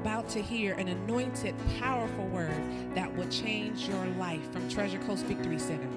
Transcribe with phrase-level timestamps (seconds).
[0.00, 2.62] about to hear an anointed, powerful word
[2.94, 5.88] that will change your life from Treasure Coast Victory Center.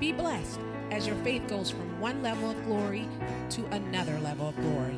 [0.00, 0.58] Be blessed
[0.90, 3.06] as your faith goes from one level of glory
[3.50, 4.96] to another level of glory.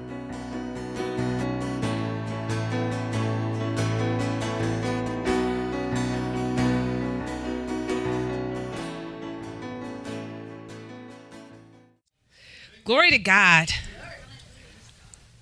[12.84, 13.70] Glory to God.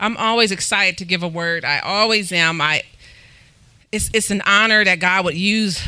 [0.00, 1.64] I'm always excited to give a word.
[1.64, 2.60] I always am.
[2.60, 2.82] I
[3.92, 5.86] it's it's an honor that God would use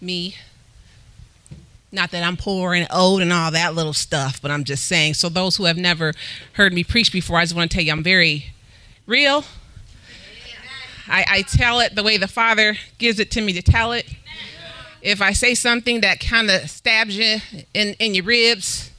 [0.00, 0.34] me.
[1.92, 5.14] Not that I'm poor and old and all that little stuff, but I'm just saying.
[5.14, 6.12] So those who have never
[6.54, 8.46] heard me preach before, I just want to tell you I'm very
[9.06, 9.44] real.
[11.08, 14.06] I, I tell it the way the Father gives it to me to tell it.
[15.00, 17.38] If I say something that kind of stabs you
[17.72, 18.90] in, in your ribs,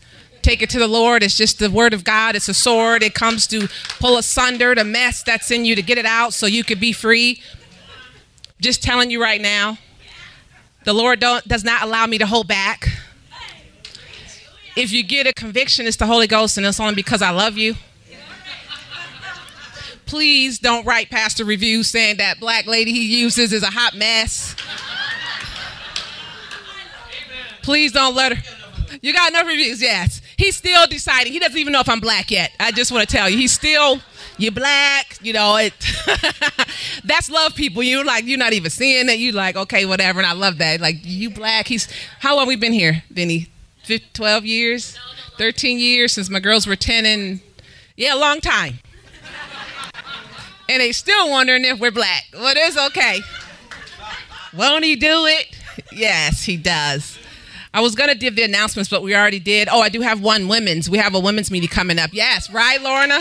[0.42, 1.22] take it to the Lord.
[1.22, 2.38] It's just the word of God.
[2.38, 3.04] It's a sword.
[3.04, 3.68] It comes to
[4.00, 6.94] pull asunder the mess that's in you to get it out so you could be
[6.94, 7.42] free.
[8.60, 9.78] Just telling you right now,
[10.84, 12.90] the Lord don't does not allow me to hold back.
[14.76, 17.58] If you get a conviction, it's the Holy Ghost, and it's only because I love
[17.58, 17.76] you.
[20.06, 24.56] Please don't write pastor reviews saying that black lady he uses is a hot mess.
[27.62, 29.00] Please don't let her.
[29.02, 30.22] You got enough reviews, yes.
[30.38, 31.34] He's still deciding.
[31.34, 32.52] He doesn't even know if I'm black yet.
[32.60, 34.00] I just want to tell you, he's still
[34.38, 35.74] you're black, you know, it
[37.04, 37.84] that's love people.
[37.84, 39.20] You're like you're not even seeing it.
[39.20, 40.20] You're like, okay, whatever.
[40.20, 40.80] And I love that.
[40.80, 41.68] Like you black.
[41.68, 41.88] He's
[42.20, 43.48] how long we been here, Vinny?
[44.14, 44.98] 12 years?
[45.38, 47.40] 13 years since my girls were 10 and
[47.96, 48.80] yeah, a long time.
[50.70, 52.26] and they still wondering if we're black.
[52.34, 53.22] Well, it's okay.
[54.54, 55.58] Won't he do it?
[55.92, 57.18] Yes, he does.
[57.74, 59.68] I was gonna give the announcements, but we already did.
[59.72, 60.90] Oh, I do have one women's.
[60.90, 62.10] We have a women's meeting coming up.
[62.14, 63.20] Yes, right, Lorna?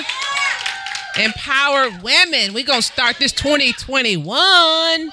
[1.18, 2.52] Empower women.
[2.52, 5.12] We're gonna start this 2021.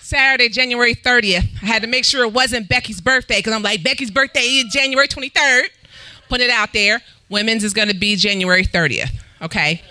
[0.00, 1.48] Saturday, January 30th.
[1.62, 4.72] I had to make sure it wasn't Becky's birthday because I'm like, Becky's birthday is
[4.72, 5.64] January 23rd.
[6.28, 7.00] Put it out there.
[7.28, 9.10] Women's is going to be January 30th.
[9.42, 9.82] Okay.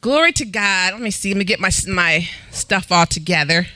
[0.00, 0.92] Glory to God.
[0.92, 1.30] Let me see.
[1.30, 3.66] Let me get my, my stuff all together.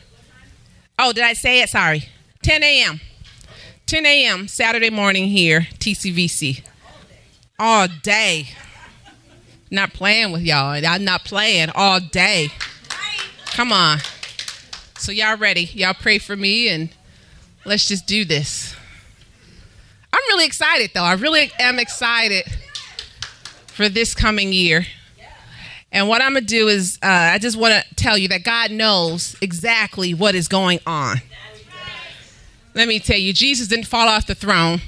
[0.98, 1.70] Oh, did I say it?
[1.70, 2.04] Sorry.
[2.42, 3.00] 10 a.m.
[3.86, 4.46] 10 a.m.
[4.46, 6.62] Saturday morning here, TCVC.
[7.58, 8.50] All day.
[9.70, 10.80] Not playing with y'all.
[10.86, 12.50] I'm not playing all day.
[13.46, 13.98] Come on.
[14.96, 15.62] So y'all ready?
[15.62, 16.88] Y'all pray for me and
[17.64, 18.76] let's just do this.
[20.12, 21.02] I'm really excited though.
[21.02, 22.44] I really am excited
[23.66, 24.86] for this coming year.
[25.90, 28.44] And what I'm going to do is, uh, I just want to tell you that
[28.44, 31.22] God knows exactly what is going on.
[32.74, 34.80] Let me tell you, Jesus didn't fall off the throne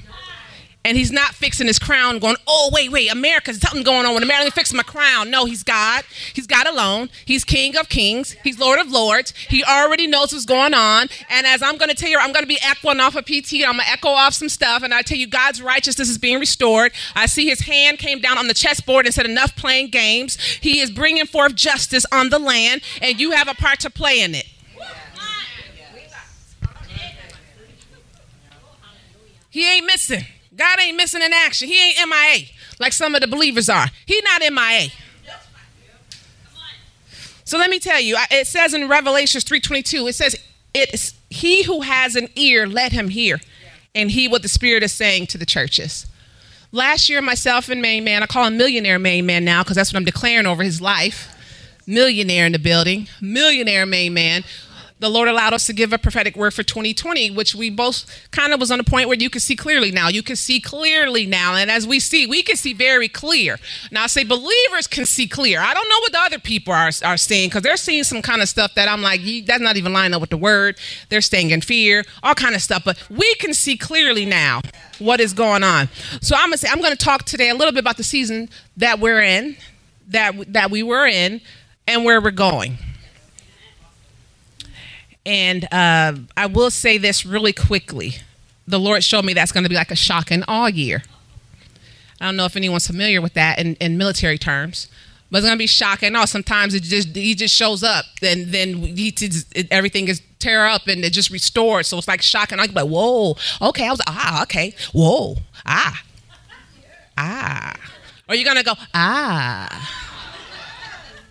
[0.83, 4.23] and he's not fixing his crown going oh wait wait america something going on with
[4.23, 4.45] america.
[4.45, 5.29] Me fix my crown.
[5.29, 6.03] No he's god.
[6.33, 7.09] He's god alone.
[7.25, 8.35] He's king of kings.
[8.43, 9.33] He's lord of lords.
[9.49, 11.09] He already knows what's going on.
[11.29, 13.53] And as i'm going to tell you i'm going to be echoing off of pt
[13.53, 14.83] i'm going to echo off some stuff.
[14.83, 16.91] And i tell you god's righteousness is being restored.
[17.15, 20.37] I see his hand came down on the chessboard and said enough playing games.
[20.39, 24.21] He is bringing forth justice on the land and you have a part to play
[24.21, 24.45] in it.
[29.49, 30.23] He ain't missing
[30.61, 31.67] God ain't missing an action.
[31.67, 32.45] He ain't MIA
[32.79, 33.87] like some of the believers are.
[34.05, 34.89] He not MIA.
[37.43, 40.35] So let me tell you, it says in Revelations 3:22, it says,
[40.73, 43.41] "It's he who has an ear, let him hear,
[43.95, 46.05] and he what the Spirit is saying to the churches."
[46.71, 49.91] Last year, myself and Main Man, I call him Millionaire Main Man now because that's
[49.91, 51.27] what I'm declaring over his life.
[51.87, 54.43] Millionaire in the building, millionaire Main Man
[55.01, 58.53] the Lord allowed us to give a prophetic word for 2020, which we both kind
[58.53, 60.09] of was on a point where you can see clearly now.
[60.09, 61.55] You can see clearly now.
[61.55, 63.57] And as we see, we can see very clear.
[63.89, 65.59] Now, I say believers can see clear.
[65.59, 68.43] I don't know what the other people are, are seeing because they're seeing some kind
[68.43, 70.77] of stuff that I'm like, that's not even lining up with the word.
[71.09, 72.83] They're staying in fear, all kind of stuff.
[72.85, 74.61] But we can see clearly now
[74.99, 75.89] what is going on.
[76.21, 78.99] So I'm gonna say I'm gonna talk today a little bit about the season that
[78.99, 79.57] we're in,
[80.09, 81.41] that that we were in,
[81.87, 82.77] and where we're going.
[85.25, 88.15] And uh, I will say this really quickly.
[88.67, 91.03] The Lord showed me that's going to be like a shock and awe year.
[92.19, 94.87] I don't know if anyone's familiar with that in, in military terms,
[95.29, 96.15] but it's going to be shocking.
[96.15, 100.21] Oh, sometimes it just he just shows up, and then he just, it, everything is
[100.37, 101.85] tear up and it just restored.
[101.85, 102.59] So it's like shocking.
[102.59, 103.87] I'm like, whoa, okay.
[103.87, 106.03] I was ah, okay, whoa, ah,
[107.17, 107.75] ah.
[108.29, 109.89] Or you're gonna go ah,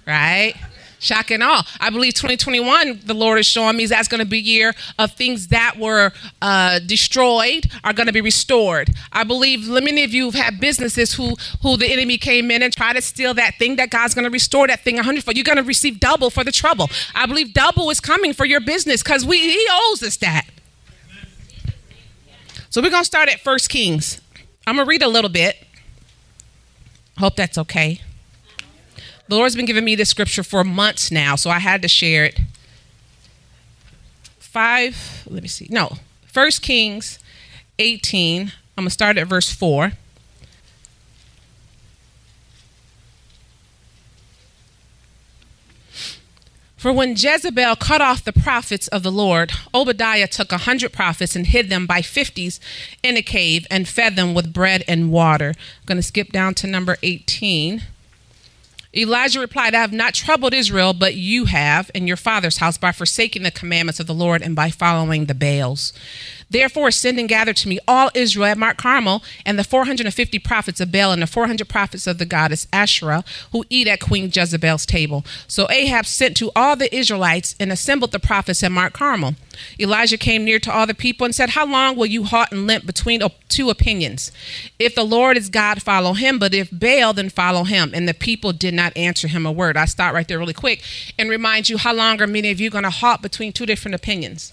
[0.07, 0.55] right?
[1.01, 1.67] Shock and awe.
[1.81, 5.13] I believe 2021, the Lord is showing me that's going to be a year of
[5.15, 6.13] things that were
[6.43, 8.91] uh, destroyed are going to be restored.
[9.11, 12.71] I believe many of you have had businesses who who the enemy came in and
[12.71, 15.39] tried to steal that thing that God's going to restore that thing a hundredfold.
[15.39, 16.91] You're going to receive double for the trouble.
[17.15, 20.47] I believe double is coming for your business because we He owes us that.
[22.69, 24.21] So we're going to start at First Kings.
[24.67, 25.57] I'm going to read a little bit.
[27.17, 28.03] Hope that's okay.
[29.31, 32.25] The Lord's been giving me this scripture for months now, so I had to share
[32.25, 32.41] it.
[34.41, 35.69] Five, let me see.
[35.71, 37.21] No, First Kings
[37.79, 38.41] 18.
[38.77, 39.93] I'm going to start at verse 4.
[46.77, 51.37] For when Jezebel cut off the prophets of the Lord, Obadiah took a hundred prophets
[51.37, 52.59] and hid them by fifties
[53.05, 55.51] in a cave and fed them with bread and water.
[55.57, 57.83] I'm going to skip down to number 18.
[58.95, 62.91] Elijah replied, I have not troubled Israel, but you have, and your father's house, by
[62.91, 65.93] forsaking the commandments of the Lord and by following the Baals.
[66.51, 70.81] Therefore, send and gather to me all Israel at Mount Carmel, and the 450 prophets
[70.81, 74.85] of Baal and the 400 prophets of the goddess Asherah, who eat at Queen Jezebel's
[74.85, 75.25] table.
[75.47, 79.37] So Ahab sent to all the Israelites and assembled the prophets at Mount Carmel.
[79.79, 82.67] Elijah came near to all the people and said, How long will you halt and
[82.67, 84.33] limp between two opinions?
[84.79, 87.93] If the Lord is God, follow him, but if Baal, then follow him.
[87.95, 89.77] And the people did not answer him a word.
[89.77, 90.83] I start right there really quick
[91.19, 93.95] and remind you how long are many of you going to halt between two different
[93.95, 94.53] opinions?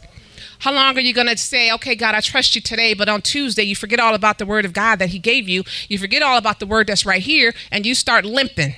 [0.60, 3.22] How long are you going to say, okay, God, I trust you today, but on
[3.22, 5.64] Tuesday you forget all about the word of God that He gave you?
[5.88, 8.76] You forget all about the word that's right here, and you start limping.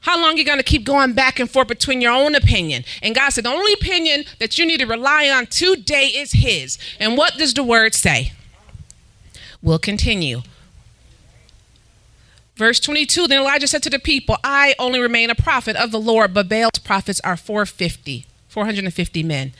[0.00, 2.84] How long are you going to keep going back and forth between your own opinion?
[3.02, 6.78] And God said, the only opinion that you need to rely on today is His.
[6.98, 8.32] And what does the word say?
[9.62, 10.40] We'll continue.
[12.56, 16.00] Verse 22 Then Elijah said to the people, I only remain a prophet of the
[16.00, 19.52] Lord, but Baal's prophets are 450, 450 men.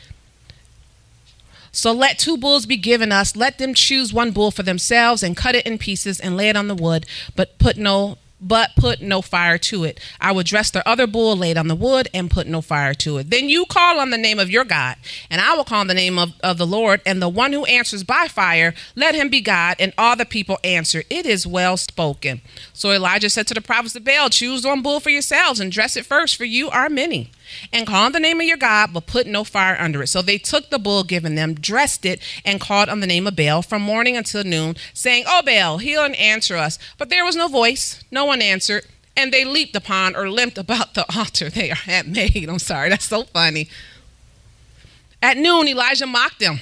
[1.73, 3.37] So let two bulls be given us.
[3.37, 6.57] Let them choose one bull for themselves and cut it in pieces and lay it
[6.57, 7.07] on the wood,
[7.37, 10.01] but put no but put no fire to it.
[10.21, 13.19] I will dress the other bull, laid on the wood, and put no fire to
[13.19, 13.31] it.
[13.31, 14.97] Then you call on the name of your God,
[15.31, 17.65] and I will call on the name of, of the Lord, and the one who
[17.67, 19.77] answers by fire, let him be God.
[19.79, 22.41] And all the people answer, It is well spoken.
[22.73, 25.97] So Elijah said to the prophets of Baal, Choose one bull for yourselves and dress
[25.97, 27.31] it first, for you are many
[27.73, 30.09] and call on the name of your God, but put no fire under it.
[30.09, 33.37] So they took the bull given them, dressed it, and called on the name of
[33.37, 36.79] Baal from morning until noon, saying, Oh, Baal, heal and answer us.
[36.99, 38.85] But there was no voice, no one answered.
[39.17, 42.49] And they leaped upon or limped about the altar they had made.
[42.49, 43.69] I'm sorry, that's so funny.
[45.23, 46.61] At noon, Elijah mocked them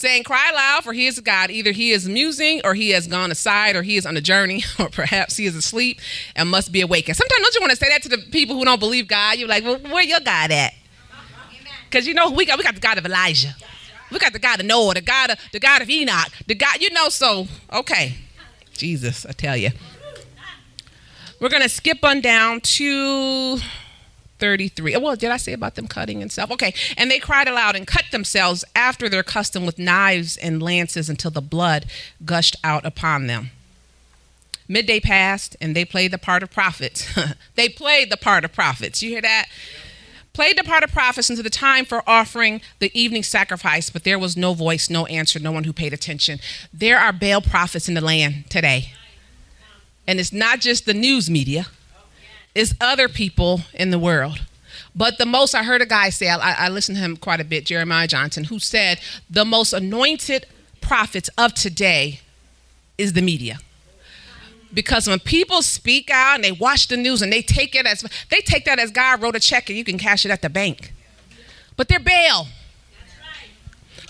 [0.00, 1.50] saying, Cry loud, for he is God.
[1.50, 4.64] Either he is musing, or he has gone aside, or he is on a journey,
[4.78, 6.00] or perhaps he is asleep
[6.34, 7.16] and must be awakened.
[7.16, 9.38] Sometimes don't you want to say that to the people who don't believe God?
[9.38, 10.74] You're like, Well, where your God at?
[11.88, 13.54] Because you know we got we got the God of Elijah.
[14.10, 16.80] We got the God of Noah, the God of the God of Enoch, the God,
[16.80, 18.16] you know, so okay.
[18.72, 19.70] Jesus, I tell you.
[21.40, 23.58] We're gonna skip on down to
[24.40, 24.96] 33.
[24.96, 26.50] Well, did I say about them cutting and stuff?
[26.50, 26.74] Okay.
[26.96, 31.30] And they cried aloud and cut themselves after their custom with knives and lances until
[31.30, 31.86] the blood
[32.24, 33.50] gushed out upon them.
[34.66, 37.06] Midday passed and they played the part of prophets.
[37.56, 39.02] they played the part of prophets.
[39.02, 39.46] You hear that?
[40.32, 44.18] Played the part of prophets until the time for offering the evening sacrifice, but there
[44.18, 46.38] was no voice, no answer, no one who paid attention.
[46.72, 48.92] There are Baal prophets in the land today.
[50.06, 51.66] And it's not just the news media
[52.54, 54.40] it's other people in the world.
[54.94, 57.44] But the most I heard a guy say, I, I listened to him quite a
[57.44, 60.46] bit, Jeremiah Johnson, who said the most anointed
[60.80, 62.20] prophets of today
[62.98, 63.58] is the media.
[64.72, 68.04] Because when people speak out and they watch the news and they take it as
[68.30, 70.50] they take that as God wrote a check and you can cash it at the
[70.50, 70.92] bank.
[71.76, 72.46] But they're Baal.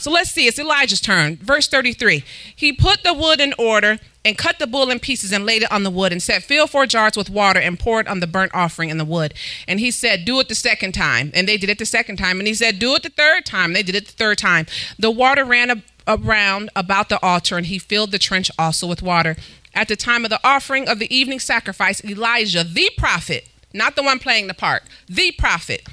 [0.01, 1.37] So let's see, it's Elijah's turn.
[1.37, 2.25] Verse 33.
[2.57, 5.71] He put the wood in order and cut the bull in pieces and laid it
[5.71, 8.27] on the wood and said, Fill four jars with water and pour it on the
[8.27, 9.35] burnt offering and the wood.
[9.69, 11.31] And he said, Do it the second time.
[11.35, 12.39] And they did it the second time.
[12.39, 13.73] And he said, Do it the third time.
[13.73, 14.67] They did it the third time.
[14.99, 19.37] The water ran around about the altar, and he filled the trench also with water.
[19.75, 24.03] At the time of the offering of the evening sacrifice, Elijah, the prophet, not the
[24.03, 25.87] one playing the part, the prophet,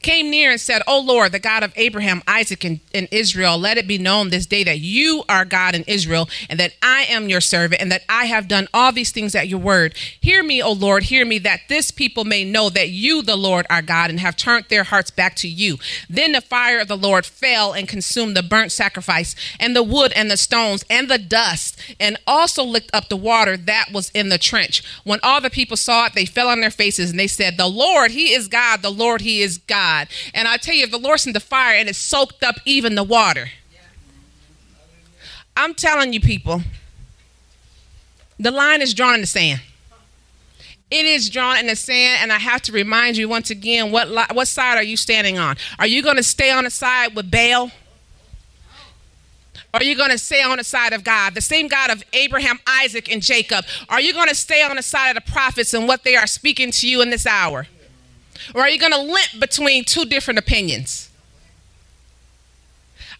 [0.00, 3.78] came near and said, O Lord, the God of Abraham, Isaac, and, and, Israel, let
[3.78, 7.28] it be known this day that you are God in Israel, and that I am
[7.28, 9.94] your servant, and that I have done all these things at your word.
[10.20, 13.66] Hear me, O Lord, hear me, that this people may know that you, the Lord,
[13.70, 15.78] are God, and have turned their hearts back to you.
[16.10, 20.12] Then the fire of the Lord fell and consumed the burnt sacrifice, and the wood,
[20.14, 24.28] and the stones, and the dust, and also licked up the water that was in
[24.28, 24.82] the trench.
[25.04, 27.68] When all the people saw it, they fell on their faces, and they said, The
[27.68, 29.85] Lord, He is God, the Lord, He is God.
[29.86, 30.08] God.
[30.34, 32.94] And I tell you, if the Lord sent the fire and it soaked up even
[32.94, 33.50] the water,
[35.56, 36.62] I'm telling you, people,
[38.38, 39.60] the line is drawn in the sand.
[40.90, 44.08] It is drawn in the sand, and I have to remind you once again what,
[44.34, 45.56] what side are you standing on?
[45.78, 47.70] Are you going to stay on the side with Baal?
[49.74, 52.58] Are you going to stay on the side of God, the same God of Abraham,
[52.66, 53.64] Isaac, and Jacob?
[53.88, 56.26] Are you going to stay on the side of the prophets and what they are
[56.26, 57.66] speaking to you in this hour?
[58.54, 61.10] Or are you going to limp between two different opinions?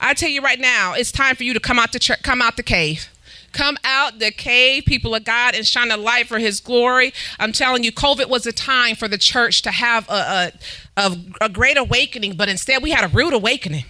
[0.01, 2.43] I tell you right now, it's time for you to come out the ch- come
[2.43, 3.09] out the cave.
[3.53, 7.15] Come out the cave, people of God, and shine a light for His glory.
[7.39, 10.53] I'm telling you, COVID was a time for the church to have a, a,
[10.99, 13.85] a, a great awakening, but instead we had a rude awakening.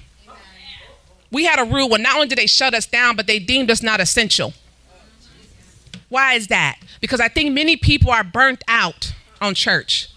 [1.33, 3.71] We had a rule where not only did they shut us down, but they deemed
[3.71, 4.55] us not essential.
[6.09, 6.79] Why is that?
[7.01, 10.09] Because I think many people are burnt out on church.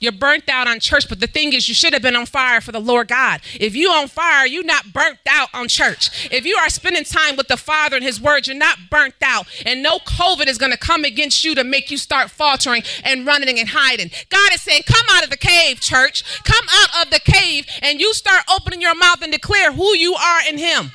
[0.00, 2.62] You're burnt out on church, but the thing is, you should have been on fire
[2.62, 3.42] for the Lord God.
[3.60, 6.30] If you on fire, you're not burnt out on church.
[6.32, 9.46] If you are spending time with the Father and His Word, you're not burnt out.
[9.66, 13.26] And no COVID is going to come against you to make you start faltering and
[13.26, 14.10] running and hiding.
[14.30, 16.24] God is saying, Come out of the cave, church.
[16.44, 20.14] Come out of the cave, and you start opening your mouth and declare who you
[20.14, 20.92] are in Him.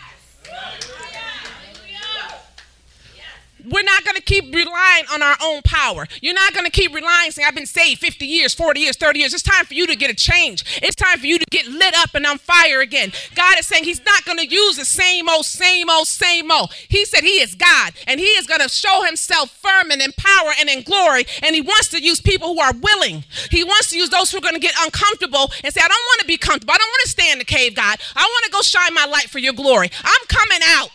[3.65, 6.07] We're not going to keep relying on our own power.
[6.21, 9.19] You're not going to keep relying saying, I've been saved 50 years, 40 years, 30
[9.19, 9.33] years.
[9.33, 10.63] It's time for you to get a change.
[10.81, 13.11] It's time for you to get lit up and on fire again.
[13.35, 16.73] God is saying He's not going to use the same old, same old, same old.
[16.89, 20.11] He said He is God and He is going to show Himself firm and in
[20.13, 21.25] power and in glory.
[21.43, 23.23] And He wants to use people who are willing.
[23.51, 26.05] He wants to use those who are going to get uncomfortable and say, I don't
[26.05, 26.73] want to be comfortable.
[26.73, 27.97] I don't want to stay in the cave, God.
[28.15, 29.89] I want to go shine my light for your glory.
[30.03, 30.89] I'm coming out.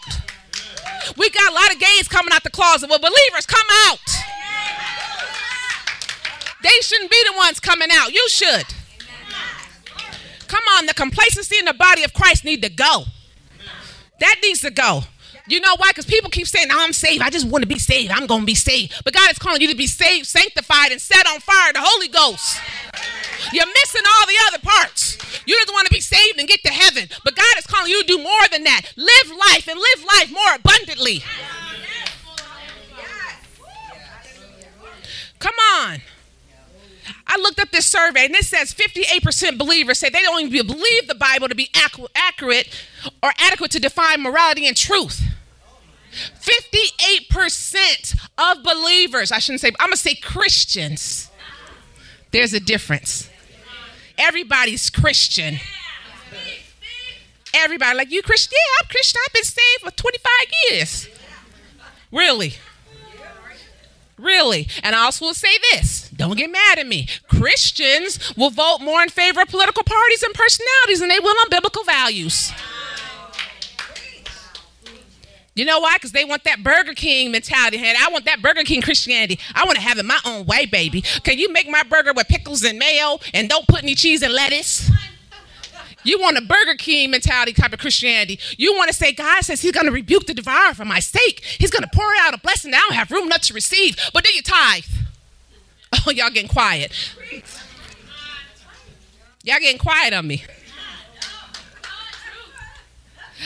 [1.16, 2.88] We got a lot of gays coming out the closet.
[2.88, 3.99] Well, believers, come out.
[6.62, 8.12] They shouldn't be the ones coming out.
[8.12, 8.64] You should.
[10.47, 13.04] Come on, the complacency in the body of Christ need to go.
[14.19, 15.02] That needs to go.
[15.47, 15.90] You know why?
[15.90, 17.23] Because people keep saying, I'm saved.
[17.23, 18.12] I just want to be saved.
[18.12, 18.95] I'm going to be saved.
[19.04, 22.09] But God is calling you to be saved, sanctified, and set on fire the Holy
[22.09, 22.61] Ghost.
[23.52, 25.18] You're missing all the other parts.
[25.47, 27.09] You just want to be saved and get to heaven.
[27.25, 28.92] But God is calling you to do more than that.
[28.97, 31.23] Live life and live life more abundantly.
[35.38, 36.00] Come on.
[37.26, 41.06] I looked up this survey and it says 58% believers say they don't even believe
[41.06, 41.70] the Bible to be
[42.16, 42.68] accurate
[43.23, 45.23] or adequate to define morality and truth.
[46.40, 51.30] 58% of believers, I shouldn't say, I'm going to say Christians.
[52.32, 53.29] There's a difference.
[54.20, 55.58] Everybody's Christian.
[57.54, 58.52] Everybody, like, you Christian?
[58.52, 59.20] Yeah, I'm Christian.
[59.26, 60.30] I've been saved for 25
[60.70, 61.08] years.
[62.12, 62.54] Really?
[64.18, 64.68] Really?
[64.82, 67.08] And I also will say this don't get mad at me.
[67.28, 71.50] Christians will vote more in favor of political parties and personalities than they will on
[71.50, 72.52] biblical values.
[75.54, 75.97] You know why?
[75.97, 77.78] Because they want that Burger King mentality.
[77.78, 79.38] And I want that Burger King Christianity.
[79.54, 81.00] I want to have it my own way, baby.
[81.00, 84.33] Can you make my burger with pickles and mayo and don't put any cheese and
[84.33, 84.90] lettuce?
[86.02, 88.38] You want a Burger King mentality type of Christianity.
[88.57, 91.42] You want to say, God says He's going to rebuke the devourer for my sake.
[91.59, 93.99] He's going to pour out a blessing I don't have room enough to receive.
[94.14, 94.85] But do you tithe?
[96.07, 96.92] Oh, y'all getting quiet.
[99.42, 100.45] Y'all getting quiet on me.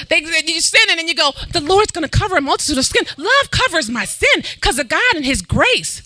[0.08, 3.04] They, you sin and you go, the Lord's going to cover a multitude of sin.
[3.16, 6.02] Love covers my sin because of God and His grace.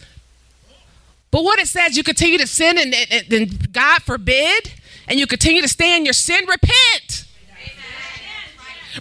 [1.31, 2.95] But what it says, you continue to sin and,
[3.33, 4.73] and God forbid,
[5.07, 7.25] and you continue to stay in your sin, repent.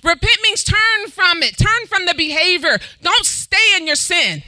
[0.03, 2.77] Repent means turn from it, turn from the behavior.
[3.01, 4.44] Don't stay in your sin.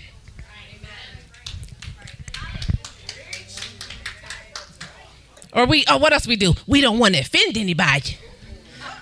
[5.52, 6.54] Or we, oh, what else we do?
[6.68, 8.18] We don't want to offend anybody.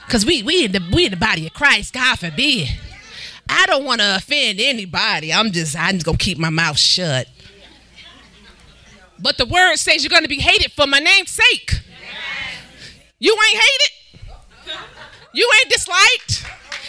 [0.08, 2.70] Because we, we, in the, we in the body of Christ, God forbid.
[3.50, 5.34] I don't want to offend anybody.
[5.34, 7.28] I'm just, I'm just going to keep my mouth shut.
[9.20, 11.82] But the word says you're going to be hated for my name's sake.
[13.20, 13.92] You ain't hated.
[15.34, 16.46] You ain't disliked.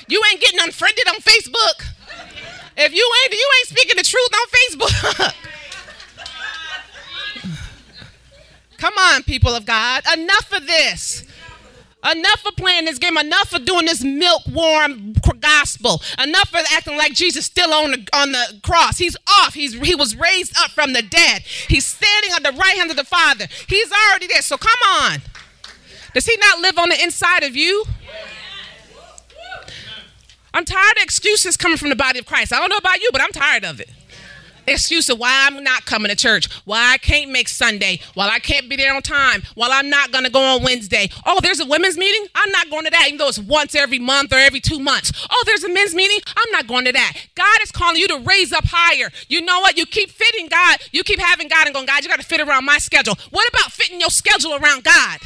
[0.07, 1.87] You ain't getting unfriended on Facebook.
[2.77, 5.35] If you ain't, you ain't speaking the truth on Facebook.
[8.79, 10.05] Come on, people of God.
[10.17, 11.27] Enough of this.
[12.05, 13.17] Enough of playing this game.
[13.17, 16.00] Enough of doing this milk warm gospel.
[16.23, 18.99] Enough of acting like Jesus still on the on the cross.
[18.99, 19.55] He's off.
[19.55, 21.43] He's he was raised up from the dead.
[21.43, 23.47] He's standing on the right hand of the Father.
[23.67, 24.43] He's already there.
[24.43, 25.23] So come on.
[26.14, 27.85] Does he not live on the inside of you?
[30.55, 32.52] I'm tired of excuses coming from the body of Christ.
[32.52, 33.90] I don't know about you, but I'm tired of it
[34.73, 38.39] excuse of why I'm not coming to church, why I can't make Sunday, why I
[38.39, 41.09] can't be there on time, why I'm not going to go on Wednesday.
[41.27, 42.27] Oh, there's a women's meeting?
[42.35, 45.13] I'm not going to that, even though it's once every month or every two months.
[45.31, 46.19] Oh, there's a men's meeting?
[46.37, 47.13] I'm not going to that.
[47.35, 49.11] God is calling you to raise up higher.
[49.29, 49.77] You know what?
[49.77, 50.79] You keep fitting God.
[50.93, 53.15] You keep having God and going, God, you got to fit around my schedule.
[53.31, 55.19] What about fitting your schedule around God?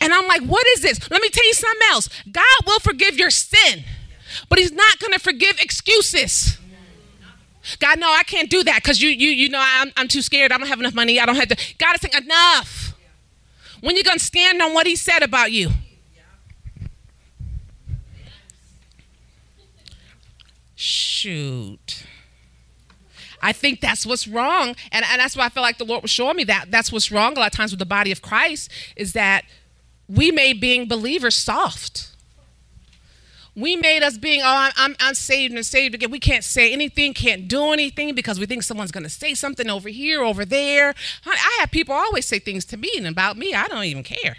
[0.00, 1.10] And I'm like, what is this?
[1.10, 2.08] Let me tell you something else.
[2.30, 3.84] God will forgive your sin
[4.48, 6.58] but he's not going to forgive excuses.
[7.78, 10.50] God, no, I can't do that because you, you, you know, I'm, I'm too scared.
[10.50, 11.20] I don't have enough money.
[11.20, 11.56] I don't have to.
[11.78, 12.94] God is saying, enough.
[13.80, 15.70] When you're going to stand on what he said about you?
[20.74, 22.04] Shoot.
[23.42, 24.74] I think that's what's wrong.
[24.92, 26.70] And, and that's why I feel like the Lord was showing me that.
[26.70, 29.44] That's what's wrong a lot of times with the body of Christ is that
[30.08, 32.09] we made being believers soft.
[33.56, 36.10] We made us being, oh, I'm, I'm, I'm saved and saved again.
[36.10, 39.68] We can't say anything, can't do anything because we think someone's going to say something
[39.68, 40.94] over here, over there.
[41.26, 43.52] I have people always say things to me and about me.
[43.52, 44.36] I don't even care.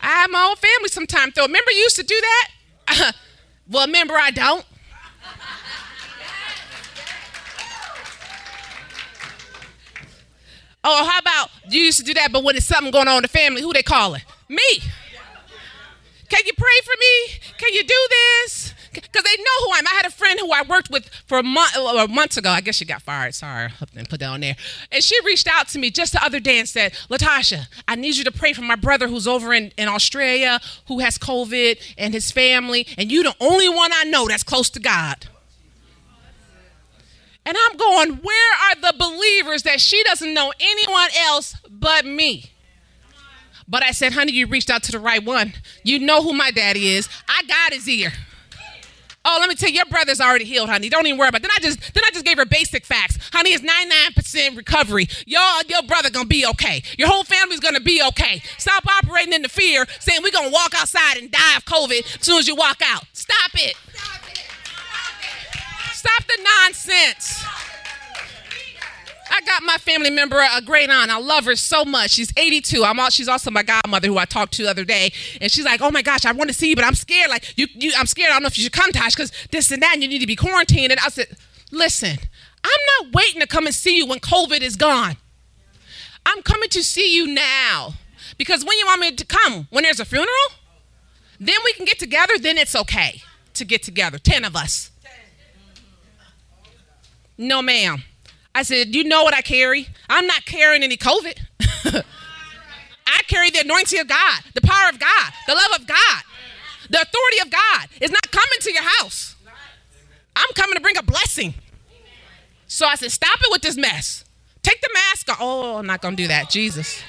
[0.00, 1.46] I have my own family sometimes, though.
[1.46, 3.12] Remember, you used to do that?
[3.70, 4.64] well, remember, I don't.
[10.82, 13.22] Oh, how about you used to do that, but when it's something going on in
[13.22, 14.22] the family, who they calling?
[14.48, 14.80] Me.
[16.30, 17.40] Can you pray for me?
[17.58, 18.72] Can you do this?
[18.92, 19.86] Because they know who I am.
[19.86, 22.50] I had a friend who I worked with for a month, or months ago.
[22.50, 23.34] I guess she got fired.
[23.34, 24.56] Sorry, I didn't put that on there.
[24.92, 28.16] And she reached out to me just the other day and said, LaTasha, I need
[28.16, 32.14] you to pray for my brother who's over in, in Australia who has COVID and
[32.14, 32.86] his family.
[32.96, 35.26] And you're the only one I know that's close to God.
[37.44, 42.52] And I'm going, where are the believers that she doesn't know anyone else but me?
[43.70, 45.54] But I said, honey, you reached out to the right one.
[45.84, 47.08] You know who my daddy is.
[47.28, 48.12] I got his ear.
[49.22, 50.88] Oh, let me tell you, your brother's already healed, honey.
[50.88, 51.42] Don't even worry about it.
[51.42, 53.18] Then I just then I just gave her basic facts.
[53.32, 55.08] Honey, it's 99% recovery.
[55.26, 56.82] Your, your brother gonna be okay.
[56.98, 58.42] Your whole family's gonna be okay.
[58.56, 62.24] Stop operating in the fear, saying we're gonna walk outside and die of COVID as
[62.24, 63.04] soon as you walk out.
[63.12, 63.76] Stop it.
[63.92, 64.40] Stop, it.
[65.92, 67.44] Stop the nonsense.
[69.30, 71.10] I got my family member, a great aunt.
[71.10, 72.10] I love her so much.
[72.10, 72.84] She's 82.
[72.84, 75.12] I'm all, she's also my godmother who I talked to the other day.
[75.40, 77.30] And she's like, oh my gosh, I want to see you, but I'm scared.
[77.30, 78.30] Like, you, you I'm scared.
[78.30, 80.18] I don't know if you should come, Tosh, because this and that, and you need
[80.18, 80.90] to be quarantined.
[80.90, 81.28] And I said,
[81.70, 82.18] listen,
[82.64, 85.16] I'm not waiting to come and see you when COVID is gone.
[86.26, 87.94] I'm coming to see you now.
[88.36, 90.28] Because when you want me to come, when there's a funeral,
[91.38, 93.22] then we can get together, then it's okay
[93.54, 94.18] to get together.
[94.18, 94.90] 10 of us.
[97.38, 98.02] No, ma'am.
[98.54, 99.88] I said, You know what I carry?
[100.08, 101.38] I'm not carrying any COVID.
[103.06, 106.22] I carry the anointing of God, the power of God, the love of God,
[106.88, 107.88] the authority of God.
[108.00, 109.36] It's not coming to your house.
[110.36, 111.54] I'm coming to bring a blessing.
[112.66, 114.24] So I said, Stop it with this mess.
[114.62, 115.38] Take the mask off.
[115.40, 116.50] Oh, I'm not going to do that.
[116.50, 117.02] Jesus.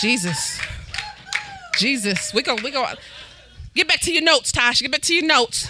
[0.00, 0.60] Jesus.
[1.78, 2.34] Jesus.
[2.34, 2.86] We go, we go.
[3.74, 4.82] Get back to your notes, Tasha.
[4.82, 5.68] Get back to your notes.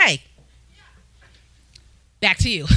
[0.00, 0.22] Okay.
[2.20, 2.66] Back to you.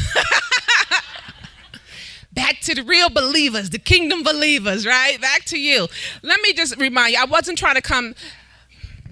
[2.34, 5.22] Back to the real believers, the kingdom believers, right?
[5.22, 5.88] Back to you.
[6.24, 8.16] Let me just remind you, I wasn't trying to come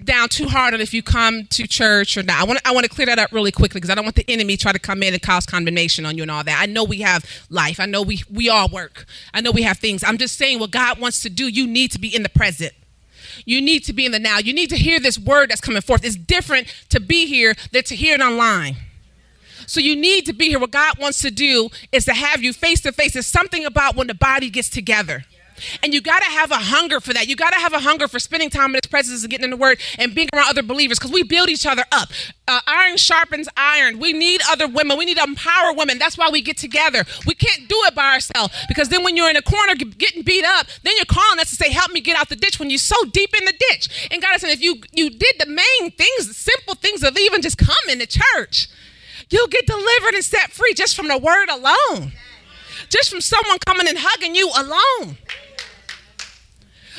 [0.02, 2.40] down too hard on if you come to church or not.
[2.40, 4.28] I want I want to clear that up really quickly because I don't want the
[4.28, 6.60] enemy try to come in and cause condemnation on you and all that.
[6.60, 7.78] I know we have life.
[7.78, 9.06] I know we we all work.
[9.32, 10.02] I know we have things.
[10.02, 11.46] I'm just saying what God wants to do.
[11.46, 12.72] You need to be in the present.
[13.44, 14.38] You need to be in the now.
[14.38, 16.04] You need to hear this word that's coming forth.
[16.04, 18.76] It's different to be here than to hear it online.
[19.66, 20.58] So you need to be here.
[20.58, 23.16] What God wants to do is to have you face to face.
[23.16, 25.24] It's something about when the body gets together.
[25.82, 27.28] And you got to have a hunger for that.
[27.28, 29.50] You got to have a hunger for spending time in His presence and getting in
[29.50, 32.10] the Word and being around other believers because we build each other up.
[32.48, 33.98] Uh, iron sharpens iron.
[33.98, 34.98] We need other women.
[34.98, 35.98] We need to empower women.
[35.98, 37.04] That's why we get together.
[37.26, 40.44] We can't do it by ourselves because then when you're in a corner getting beat
[40.44, 42.78] up, then you're calling us to say, "Help me get out the ditch." When you're
[42.78, 45.90] so deep in the ditch, and God is saying, if you you did the main
[45.92, 48.68] things, the simple things of even just coming to church,
[49.30, 52.12] you'll get delivered and set free just from the Word alone,
[52.88, 55.16] just from someone coming and hugging you alone.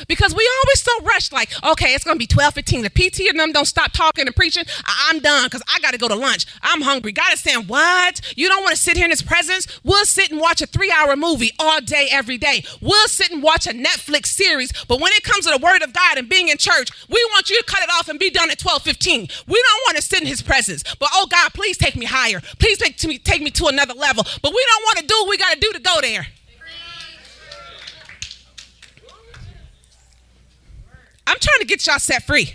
[0.08, 2.82] Because we always so rushed, like, okay, it's gonna be 12, 15.
[2.82, 4.64] The PT and them don't stop talking and preaching.
[4.84, 6.46] I- am done because I gotta go to lunch.
[6.62, 7.12] I'm hungry.
[7.12, 8.20] God is saying, What?
[8.36, 9.66] You don't want to sit here in his presence?
[9.84, 12.64] We'll sit and watch a three-hour movie all day, every day.
[12.80, 15.92] We'll sit and watch a Netflix series, but when it comes to the word of
[15.92, 18.50] God and being in church, we want you to cut it off and be done
[18.50, 19.28] at 12, 15.
[19.46, 20.82] We don't want to sit in his presence.
[20.98, 22.40] But oh God, please take me higher.
[22.58, 24.24] Please take, me, take me to another level.
[24.42, 26.26] But we don't want to do what we gotta do to go there.
[31.54, 32.54] Trying to get y'all set free.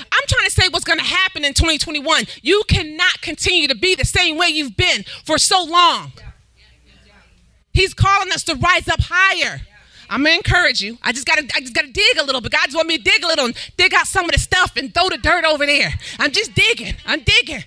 [0.00, 2.24] I'm trying to say what's going to happen in 2021.
[2.42, 6.12] You cannot continue to be the same way you've been for so long.
[7.72, 9.60] He's calling us to rise up higher.
[10.10, 10.96] I'm gonna encourage you.
[11.02, 12.40] I just gotta, I just gotta dig a little.
[12.40, 14.72] But God's want me to dig a little and dig out some of the stuff
[14.76, 15.92] and throw the dirt over there.
[16.18, 16.94] I'm just digging.
[17.04, 17.62] I'm digging.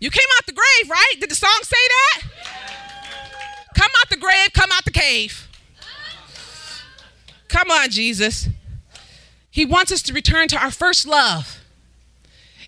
[0.00, 1.14] You came out the grave, right?
[1.18, 2.22] Did the song say that?
[3.74, 5.48] Come out the grave, come out the cave.
[7.48, 8.48] Come on, Jesus.
[9.54, 11.60] He wants us to return to our first love.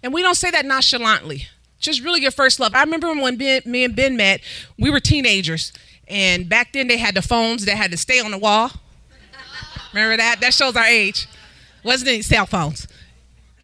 [0.04, 1.48] And we don't say that nonchalantly.
[1.80, 2.76] Just really your first love.
[2.76, 4.40] I remember when ben, me and Ben met,
[4.78, 5.72] we were teenagers.
[6.06, 8.70] And back then they had the phones that had to stay on the wall.
[9.92, 10.40] Remember that?
[10.40, 11.26] That shows our age.
[11.82, 12.86] Wasn't any cell phones.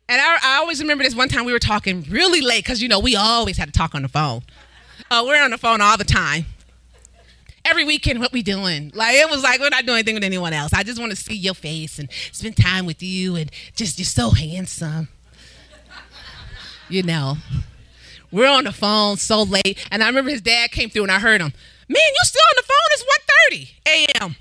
[0.09, 2.89] And I, I always remember this one time we were talking really late because, you
[2.89, 4.43] know, we always had to talk on the phone.
[5.13, 6.47] Uh, we're on the phone all the time
[7.65, 8.93] every weekend what we doing?
[8.95, 10.73] Like it was like we're not doing anything with anyone else.
[10.73, 14.07] I just want to see your face and spend time with you and just you're
[14.07, 15.09] so handsome.
[16.89, 17.37] You know
[18.33, 21.19] we're on the phone so late and i remember his dad came through and i
[21.19, 21.53] heard him
[21.89, 22.77] man you're still on the phone?
[22.93, 23.05] It's
[24.17, 24.37] 1.30 a.m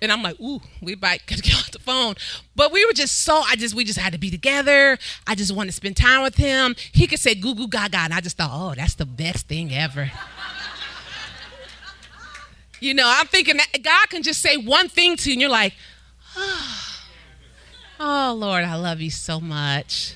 [0.00, 2.14] and i'm like ooh we might get off the phone.
[2.56, 4.98] But we were just so i just we just had to be together.
[5.26, 6.74] I just wanted to spend time with him.
[6.92, 9.72] He could say goo goo gaga and i just thought oh that's the best thing
[9.72, 10.10] ever
[12.82, 15.50] you know, I'm thinking that God can just say one thing to you, and you're
[15.50, 15.74] like,
[18.00, 20.14] oh, Lord, I love you so much.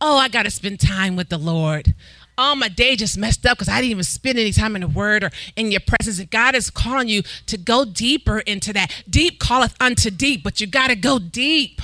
[0.00, 1.94] Oh, I got to spend time with the Lord.
[2.38, 4.88] Oh, my day just messed up because I didn't even spend any time in the
[4.88, 6.18] Word or in your presence.
[6.18, 9.04] And God is calling you to go deeper into that.
[9.08, 11.82] Deep calleth unto deep, but you got to go deep.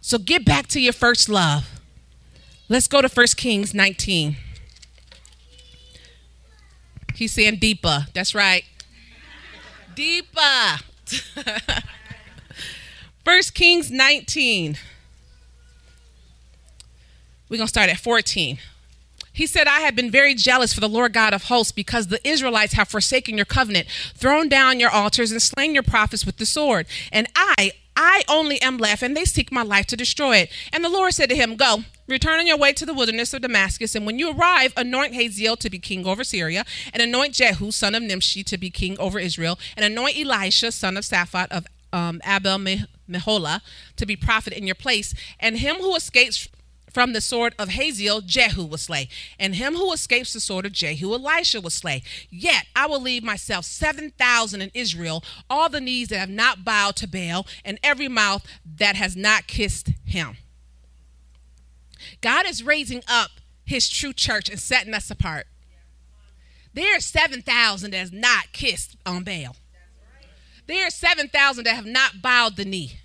[0.00, 1.68] So get back to your first love.
[2.68, 4.36] Let's go to 1 Kings 19.
[7.20, 8.06] He's saying deeper.
[8.14, 8.64] That's right.
[9.94, 10.78] Deeper.
[13.26, 14.78] First Kings 19.
[17.50, 18.56] We're going to start at 14.
[19.34, 22.26] He said, I have been very jealous for the Lord God of hosts because the
[22.26, 26.46] Israelites have forsaken your covenant, thrown down your altars, and slain your prophets with the
[26.46, 26.86] sword.
[27.12, 30.50] And I, I only am left, and they seek my life to destroy it.
[30.72, 33.42] And the Lord said to him, Go, return on your way to the wilderness of
[33.42, 37.70] Damascus, and when you arrive, anoint Hazael to be king over Syria, and anoint Jehu,
[37.70, 41.66] son of Nimshi, to be king over Israel, and anoint Elisha, son of Shaphat of
[41.92, 42.56] um, Abel
[43.06, 43.60] Meholah,
[43.96, 46.48] to be prophet in your place, and him who escapes
[46.92, 50.72] from the sword of Hazael, Jehu will slay, and him who escapes the sword of
[50.72, 52.02] Jehu, Elisha will slay.
[52.30, 56.96] Yet I will leave myself 7,000 in Israel, all the knees that have not bowed
[56.96, 60.36] to Baal, and every mouth that has not kissed him.
[62.20, 63.30] God is raising up
[63.64, 65.46] his true church and setting us apart.
[66.72, 69.56] There are 7,000 that has not kissed on Baal.
[70.66, 72.99] There are 7,000 that have not bowed the knee.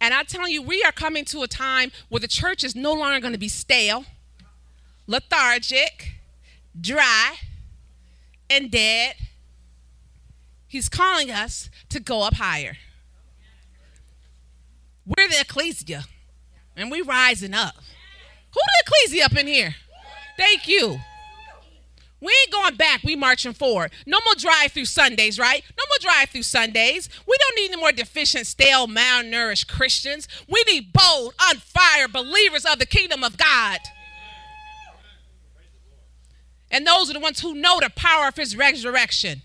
[0.00, 2.92] And I'm telling you, we are coming to a time where the church is no
[2.92, 4.06] longer going to be stale,
[5.06, 6.12] lethargic,
[6.80, 7.36] dry,
[8.48, 9.16] and dead.
[10.66, 12.76] He's calling us to go up higher.
[15.04, 16.04] We're the ecclesia,
[16.76, 17.74] and we rising up.
[17.74, 19.74] Who the ecclesia up in here?
[20.36, 21.00] Thank you.
[22.20, 23.02] We ain't going back.
[23.02, 23.92] We marching forward.
[24.06, 25.64] No more drive-through Sundays, right?
[25.76, 27.08] No more drive-through Sundays.
[27.26, 30.28] We don't need any more deficient, stale, malnourished Christians.
[30.48, 33.80] We need bold, on fire believers of the kingdom of God.
[36.70, 39.42] And those are the ones who know the power of his resurrection.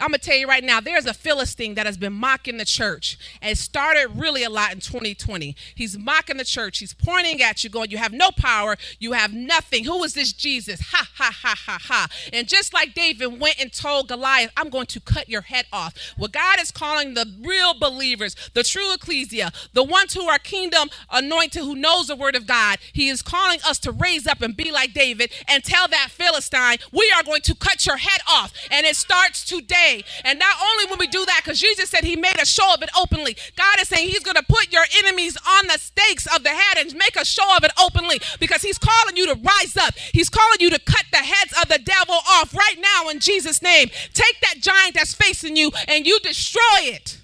[0.00, 2.64] I'm going to tell you right now, there's a Philistine that has been mocking the
[2.64, 3.18] church.
[3.42, 5.54] And started really a lot in 2020.
[5.74, 6.78] He's mocking the church.
[6.78, 8.76] He's pointing at you, going, You have no power.
[8.98, 9.84] You have nothing.
[9.84, 10.80] Who is this Jesus?
[10.80, 12.08] Ha, ha, ha, ha, ha.
[12.32, 15.94] And just like David went and told Goliath, I'm going to cut your head off.
[16.16, 20.88] What God is calling the real believers, the true ecclesia, the ones who are kingdom
[21.10, 24.56] anointed, who knows the word of God, He is calling us to raise up and
[24.56, 28.52] be like David and tell that Philistine, We are going to cut your head off.
[28.70, 30.04] And it starts today way.
[30.24, 32.82] And not only when we do that, because Jesus said he made a show of
[32.82, 36.42] it openly, God is saying he's going to put your enemies on the stakes of
[36.42, 39.76] the head and make a show of it openly because he's calling you to rise
[39.76, 39.94] up.
[40.12, 43.62] He's calling you to cut the heads of the devil off right now in Jesus'
[43.62, 43.90] name.
[44.12, 47.18] Take that giant that's facing you and you destroy it.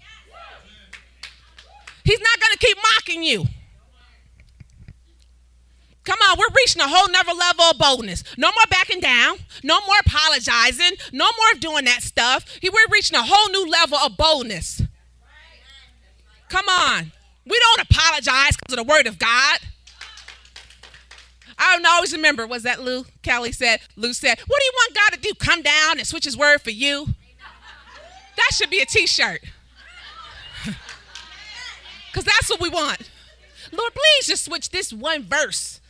[2.04, 3.46] He's not going to keep mocking you.
[6.06, 8.22] Come on, we're reaching a whole nother level of boldness.
[8.38, 9.38] No more backing down.
[9.64, 10.92] No more apologizing.
[11.12, 12.44] No more doing that stuff.
[12.62, 14.82] We're reaching a whole new level of boldness.
[16.48, 17.10] Come on.
[17.44, 19.58] We don't apologize because of the word of God.
[21.58, 23.04] I don't always remember, was that Lou?
[23.22, 25.32] Kelly said, Lou said, What do you want God to do?
[25.34, 27.08] Come down and switch his word for you?
[28.36, 29.40] That should be a t shirt.
[32.12, 33.10] Because that's what we want.
[33.72, 35.80] Lord, please just switch this one verse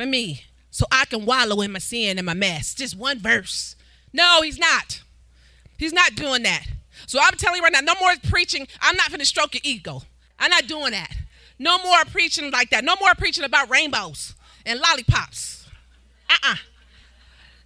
[0.00, 2.74] for me so I can wallow in my sin and my mess.
[2.74, 3.76] Just one verse.
[4.12, 5.02] No, he's not.
[5.76, 6.66] He's not doing that.
[7.06, 8.66] So I'm telling you right now, no more preaching.
[8.80, 10.02] I'm not going to stroke your ego.
[10.38, 11.12] I'm not doing that.
[11.58, 12.84] No more preaching like that.
[12.84, 14.34] No more preaching about rainbows
[14.64, 15.68] and lollipops.
[16.28, 16.56] Uh-uh.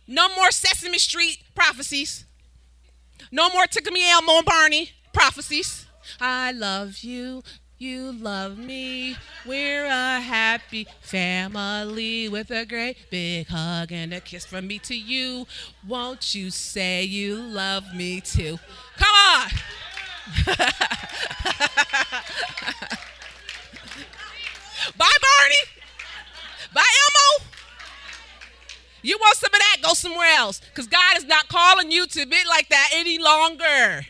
[0.06, 2.24] No more Sesame Street prophecies.
[3.30, 5.86] No more Tickle Me Elmo and Barney prophecies.
[6.20, 7.42] I love you.
[7.76, 9.16] You love me.
[9.44, 14.94] We're a happy family with a great big hug and a kiss from me to
[14.94, 15.46] you.
[15.86, 18.60] Won't you say you love me too?
[18.96, 19.48] Come on.
[24.96, 25.64] Bye, Barney.
[26.72, 27.50] Bye, Elmo.
[29.02, 29.78] You want some of that?
[29.82, 30.60] Go somewhere else.
[30.60, 34.06] Because God is not calling you to be like that any longer.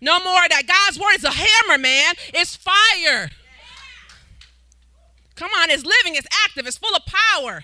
[0.00, 0.66] No more that.
[0.66, 2.14] God's word is a hammer, man.
[2.34, 3.30] It's fire.
[5.34, 7.62] Come on, it's living, it's active, it's full of power.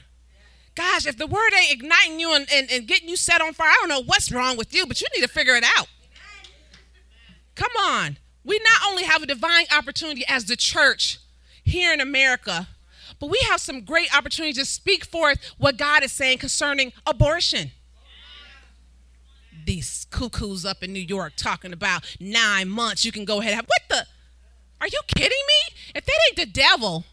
[0.76, 3.68] Gosh, if the word ain't igniting you and, and, and getting you set on fire,
[3.68, 5.88] I don't know what's wrong with you, but you need to figure it out.
[7.54, 8.18] Come on.
[8.44, 11.18] We not only have a divine opportunity as the church
[11.64, 12.68] here in America,
[13.18, 17.70] but we have some great opportunities to speak forth what God is saying concerning abortion
[19.64, 23.04] these cuckoos up in New York talking about nine months.
[23.04, 23.54] You can go ahead.
[23.54, 24.06] Have, what the?
[24.80, 25.76] Are you kidding me?
[25.94, 27.04] If that ain't the devil.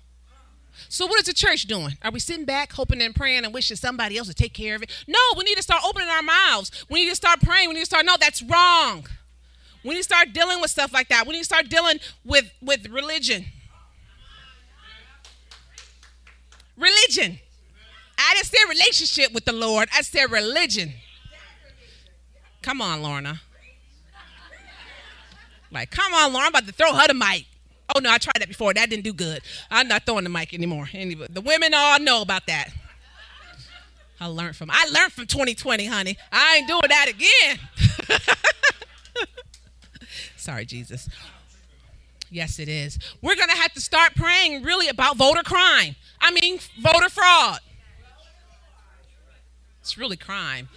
[0.90, 1.98] So what is the church doing?
[2.04, 4.84] Are we sitting back, hoping and praying and wishing somebody else to take care of
[4.84, 4.90] it?
[5.08, 6.86] No, we need to start opening our mouths.
[6.90, 7.70] We need to start praying.
[7.70, 8.06] We need to start.
[8.06, 9.08] No, that's wrong.
[9.84, 11.26] We need to start dealing with stuff like that.
[11.26, 13.46] We need to start dealing with with religion.
[16.78, 17.40] Religion.
[18.18, 19.90] I didn't say relationship with the Lord.
[19.96, 20.94] I said religion.
[22.62, 23.41] Come on, Lorna.
[25.71, 26.47] Like, come on, Lorna.
[26.47, 27.45] I'm about to throw her the mic.
[27.95, 28.74] Oh no, I tried that before.
[28.74, 29.41] That didn't do good.
[29.69, 30.88] I'm not throwing the mic anymore.
[30.93, 32.69] Anyway, the women all know about that.
[34.19, 36.17] I learned from I learned from 2020, honey.
[36.32, 38.17] I ain't doing that again.
[40.38, 41.10] Sorry, Jesus.
[42.30, 42.97] Yes, it is.
[43.21, 45.95] We're gonna have to start praying really about voter crime.
[46.21, 47.60] I mean, voter fraud.
[49.82, 50.69] It's really crime.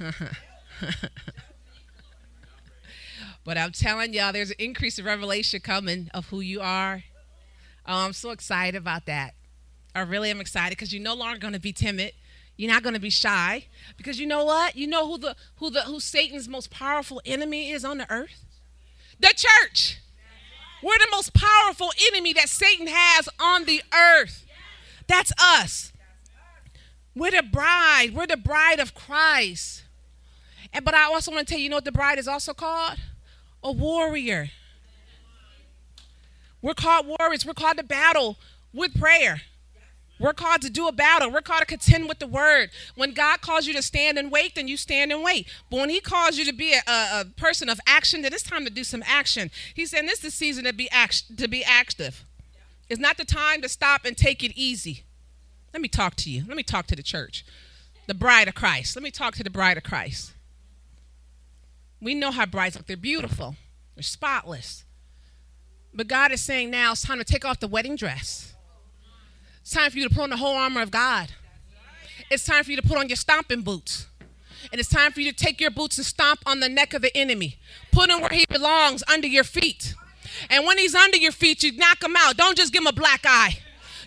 [3.44, 7.04] but I'm telling y'all, there's an increase of revelation coming of who you are.
[7.86, 9.34] Oh, I'm so excited about that.
[9.94, 12.12] I really am excited because you're no longer going to be timid.
[12.56, 14.76] You're not going to be shy because you know what?
[14.76, 18.44] You know who the who the who Satan's most powerful enemy is on the earth?
[19.18, 19.98] The church.
[20.82, 24.46] We're the most powerful enemy that Satan has on the earth.
[25.06, 25.92] That's us.
[27.14, 28.10] We're the bride.
[28.14, 29.82] We're the bride of Christ.
[30.72, 32.54] And, but I also want to tell you, you know what the bride is also
[32.54, 32.98] called?
[33.62, 34.50] A warrior.
[36.62, 37.44] We're called warriors.
[37.44, 38.36] We're called to battle
[38.72, 39.42] with prayer.
[40.20, 41.30] We're called to do a battle.
[41.30, 42.70] We're called to contend with the word.
[42.94, 45.48] When God calls you to stand and wait, then you stand and wait.
[45.70, 48.64] But when He calls you to be a, a, person of action, then it's time
[48.66, 49.50] to do some action.
[49.72, 52.24] He's saying this is the season to be act, to be active.
[52.90, 55.04] It's not the time to stop and take it easy.
[55.72, 56.44] Let me talk to you.
[56.46, 57.44] Let me talk to the church,
[58.06, 58.96] the bride of Christ.
[58.96, 60.32] Let me talk to the bride of Christ.
[62.00, 62.86] We know how brides look.
[62.86, 63.56] They're beautiful,
[63.94, 64.84] they're spotless.
[65.92, 68.54] But God is saying now it's time to take off the wedding dress.
[69.60, 71.32] It's time for you to put on the whole armor of God.
[72.30, 74.06] It's time for you to put on your stomping boots.
[74.70, 77.02] And it's time for you to take your boots and stomp on the neck of
[77.02, 77.58] the enemy.
[77.90, 79.94] Put him where he belongs, under your feet.
[80.48, 82.36] And when he's under your feet, you knock him out.
[82.36, 83.58] Don't just give him a black eye.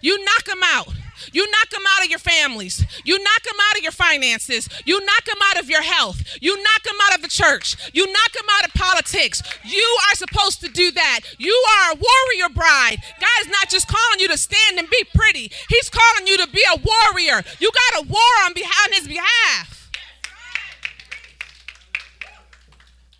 [0.01, 0.93] You knock him out.
[1.32, 2.86] You knock them out of your families.
[3.06, 4.68] You knock them out of your finances.
[4.86, 6.22] You knock them out of your health.
[6.42, 7.78] You knock them out of the church.
[7.94, 9.42] You knock them out of politics.
[9.64, 11.22] You are supposed to do that.
[11.38, 12.98] You are a warrior bride.
[13.20, 16.48] God is not just calling you to stand and be pretty, He's calling you to
[16.48, 17.44] be a warrior.
[17.60, 19.92] You got a war on, behalf, on His behalf.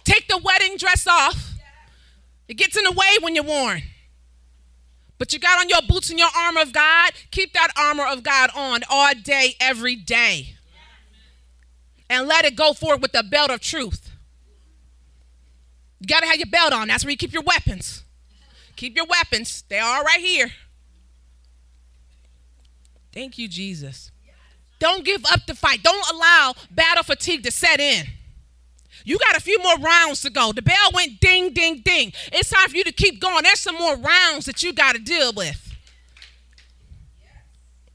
[0.04, 1.54] Take the wedding dress off.
[2.48, 3.82] It gets in the way when you're worn.
[5.24, 7.14] But you got on your boots and your armor of God.
[7.32, 10.56] Keep that armor of God on all day, every day.
[12.10, 14.12] And let it go forward with the belt of truth.
[16.02, 16.90] You got to have your belt on.
[16.90, 18.04] That's where you keep your weapons.
[18.76, 19.64] Keep your weapons.
[19.70, 20.52] They are right here.
[23.14, 24.12] Thank you, Jesus.
[24.80, 25.82] Don't give up the fight.
[25.84, 28.08] Don't allow battle fatigue to set in.
[29.04, 30.52] You got a few more rounds to go.
[30.54, 32.14] The bell went ding, ding, ding.
[32.32, 33.44] It's time for you to keep going.
[33.44, 35.76] There's some more rounds that you got to deal with.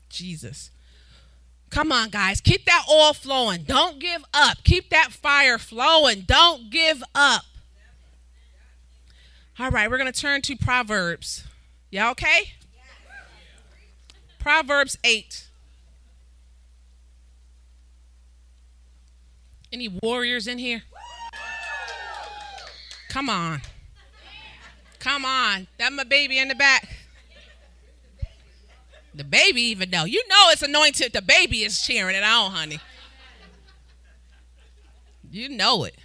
[0.08, 0.70] Jesus.
[1.70, 2.40] Come on, guys.
[2.40, 3.62] Keep that oil flowing.
[3.62, 4.58] Don't give up.
[4.64, 6.22] Keep that fire flowing.
[6.22, 7.42] Don't give up.
[9.58, 11.44] All right, we're going to turn to Proverbs.
[11.90, 12.52] Y'all okay?
[14.38, 15.48] Proverbs 8.
[19.72, 20.82] Any warriors in here?
[23.08, 23.62] Come on.
[24.98, 25.66] Come on.
[25.78, 26.88] That my baby in the back.
[29.14, 30.04] The baby even though.
[30.04, 31.12] You know it's anointed.
[31.12, 32.78] The baby is cheering it on, honey.
[35.30, 35.96] You know it.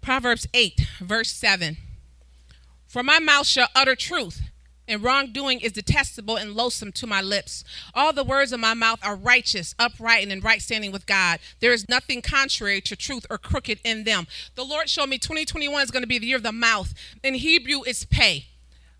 [0.00, 1.76] Proverbs 8, verse 7.
[2.86, 4.40] For my mouth shall utter truth
[4.88, 7.64] and wrongdoing is detestable and loathsome to my lips.
[7.94, 11.40] All the words of my mouth are righteous, upright, and in right standing with God.
[11.60, 14.26] There is nothing contrary to truth or crooked in them.
[14.54, 16.94] The Lord showed me 2021 is going to be the year of the mouth.
[17.22, 18.46] In Hebrew, it's pay.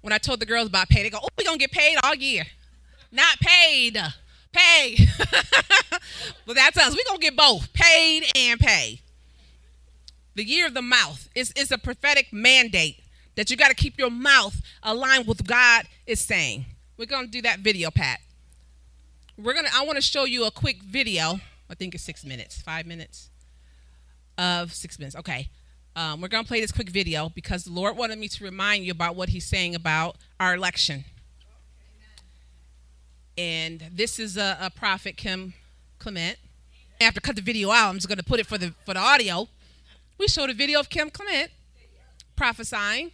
[0.01, 1.97] When I told the girls about pay, they go, Oh, we're going to get paid
[2.03, 2.45] all year.
[3.11, 3.99] Not paid,
[4.53, 4.97] pay.
[6.47, 6.91] well, that's us.
[6.91, 9.01] We're going to get both paid and pay.
[10.35, 13.01] The year of the mouth is, is a prophetic mandate
[13.37, 16.65] that you got to keep your mouth aligned with God is saying.
[16.97, 18.21] We're going to do that video, Pat.
[19.39, 21.41] We're going to I want to show you a quick video.
[21.69, 23.31] I think it's 6 minutes, 5 minutes
[24.39, 25.17] of 6 minutes.
[25.17, 25.49] Okay.
[25.95, 28.85] Um, we're going to play this quick video because the Lord wanted me to remind
[28.85, 31.05] you about what he's saying about our election.
[33.39, 35.55] And this is a, a prophet, Kim
[35.99, 36.39] Clement.
[37.01, 39.01] After cut the video out, I'm just going to put it for the for the
[39.01, 39.49] audio.
[40.19, 41.51] We showed a video of Kim Clement
[42.37, 43.11] prophesying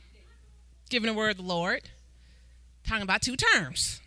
[0.92, 1.80] giving the word of the Lord,
[2.86, 3.98] talking about two terms.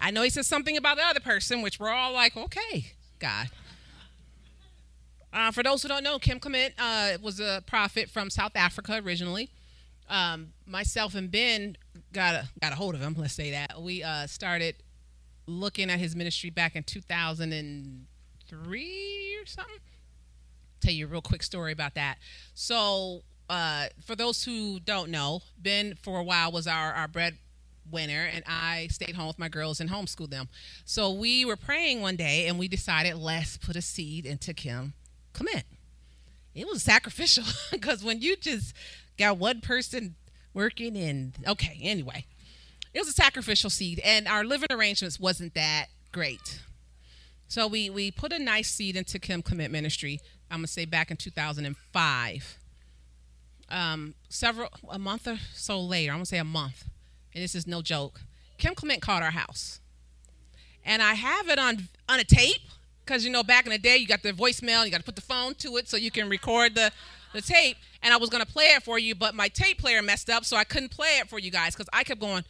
[0.00, 3.48] I know he says something about the other person, which we're all like, okay, God.
[5.32, 9.00] Uh, for those who don't know, Kim Clement uh, was a prophet from South Africa
[9.04, 9.50] originally.
[10.08, 11.76] Um, myself and Ben
[12.12, 13.16] got a, got a hold of him.
[13.18, 14.76] Let's say that we uh, started
[15.46, 19.74] looking at his ministry back in 2003 or something.
[20.80, 22.18] Tell you a real quick story about that.
[22.54, 28.30] So uh, for those who don't know, Ben for a while was our, our breadwinner,
[28.32, 30.48] and I stayed home with my girls and homeschooled them.
[30.84, 34.94] So we were praying one day, and we decided let's put a seed into Kim
[35.32, 35.64] Clement.
[36.54, 38.72] It was sacrificial because when you just
[39.18, 40.14] got one person
[40.54, 42.26] working, and okay, anyway,
[42.94, 46.60] it was a sacrificial seed, and our living arrangements wasn't that great.
[47.48, 50.20] So we we put a nice seed into Kim Clement Ministry.
[50.52, 52.59] I'm gonna say back in 2005
[53.70, 56.84] um, several a month or so later, I'm gonna say a month,
[57.34, 58.20] and this is no joke.
[58.58, 59.80] Kim Clement called our house,
[60.84, 62.62] and I have it on on a tape
[63.04, 65.16] because you know back in the day you got the voicemail, you got to put
[65.16, 66.92] the phone to it so you can record the
[67.32, 67.76] the tape.
[68.02, 70.56] And I was gonna play it for you, but my tape player messed up, so
[70.56, 72.44] I couldn't play it for you guys because I kept going.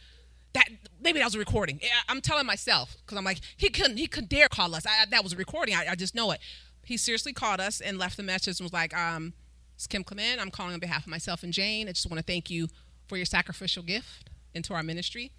[0.53, 0.67] That
[1.01, 1.79] maybe that was a recording.
[2.09, 4.85] I'm telling myself because I'm like he couldn't he couldn't dare call us.
[4.85, 5.75] I, that was a recording.
[5.75, 6.39] I, I just know it.
[6.83, 9.33] He seriously called us and left the message and was like, um,
[9.81, 10.39] it's Kim Clement.
[10.39, 11.89] I'm calling on behalf of myself and Jane.
[11.89, 12.67] I just want to thank you
[13.07, 15.31] for your sacrificial gift into our ministry.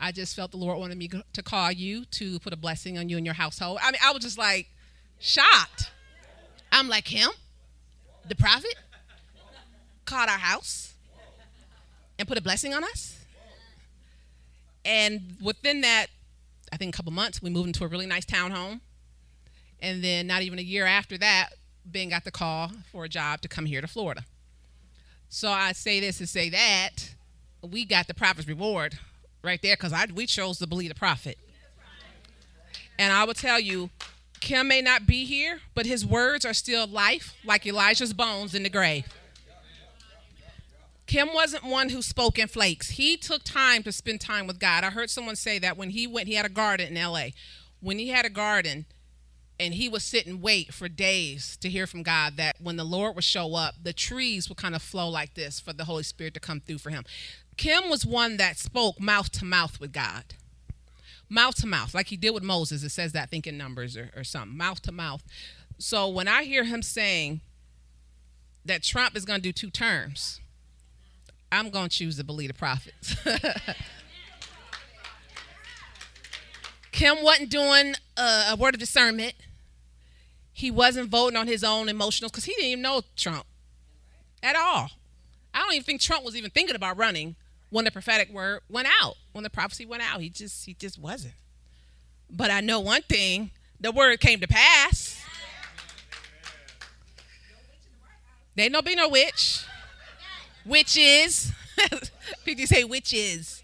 [0.00, 3.08] I just felt the Lord wanted me to call you to put a blessing on
[3.08, 3.78] you and your household.
[3.80, 4.68] I mean, I was just like
[5.20, 5.92] shocked.
[6.72, 7.30] I'm like, him,
[8.26, 8.74] the prophet,
[10.06, 10.94] called our house
[12.18, 13.16] and put a blessing on us.
[14.84, 16.06] And within that,
[16.72, 18.80] I think a couple months, we moved into a really nice townhome.
[19.80, 21.50] And then, not even a year after that,
[21.84, 24.24] Ben got the call for a job to come here to Florida.
[25.28, 27.14] So I say this to say that
[27.62, 28.98] we got the prophet's reward
[29.42, 31.38] right there because we chose to believe the prophet.
[32.98, 33.90] And I will tell you,
[34.40, 38.62] Kim may not be here, but his words are still life, like Elijah's bones in
[38.62, 39.06] the grave.
[41.06, 42.90] Kim wasn't one who spoke in flakes.
[42.90, 44.84] He took time to spend time with God.
[44.84, 47.28] I heard someone say that when he went, he had a garden in LA.
[47.80, 48.86] When he had a garden,
[49.58, 52.84] and he would sit and wait for days to hear from God that when the
[52.84, 56.02] Lord would show up, the trees would kind of flow like this for the Holy
[56.02, 57.04] Spirit to come through for him.
[57.56, 60.34] Kim was one that spoke mouth to mouth with God.
[61.28, 62.82] Mouth to mouth, like he did with Moses.
[62.82, 64.56] It says that, I think, in Numbers or, or something.
[64.56, 65.22] Mouth to mouth.
[65.78, 67.40] So when I hear him saying
[68.64, 70.40] that Trump is going to do two terms,
[71.50, 73.16] I'm going to choose to believe the prophets.
[76.94, 79.34] Kim wasn't doing a, word of discernment.
[80.52, 83.46] He wasn't voting on his own emotionals because he didn't even know Trump
[84.44, 84.90] at all.
[85.52, 87.34] I don't even think Trump was even thinking about running
[87.70, 90.20] when the prophetic word went out, when the prophecy went out.
[90.20, 91.34] He just he just wasn't.
[92.30, 95.20] But I know one thing, the word came to pass.
[98.54, 99.64] There ain't no be no witch.
[100.64, 101.50] Witches.
[102.44, 103.63] People say witches.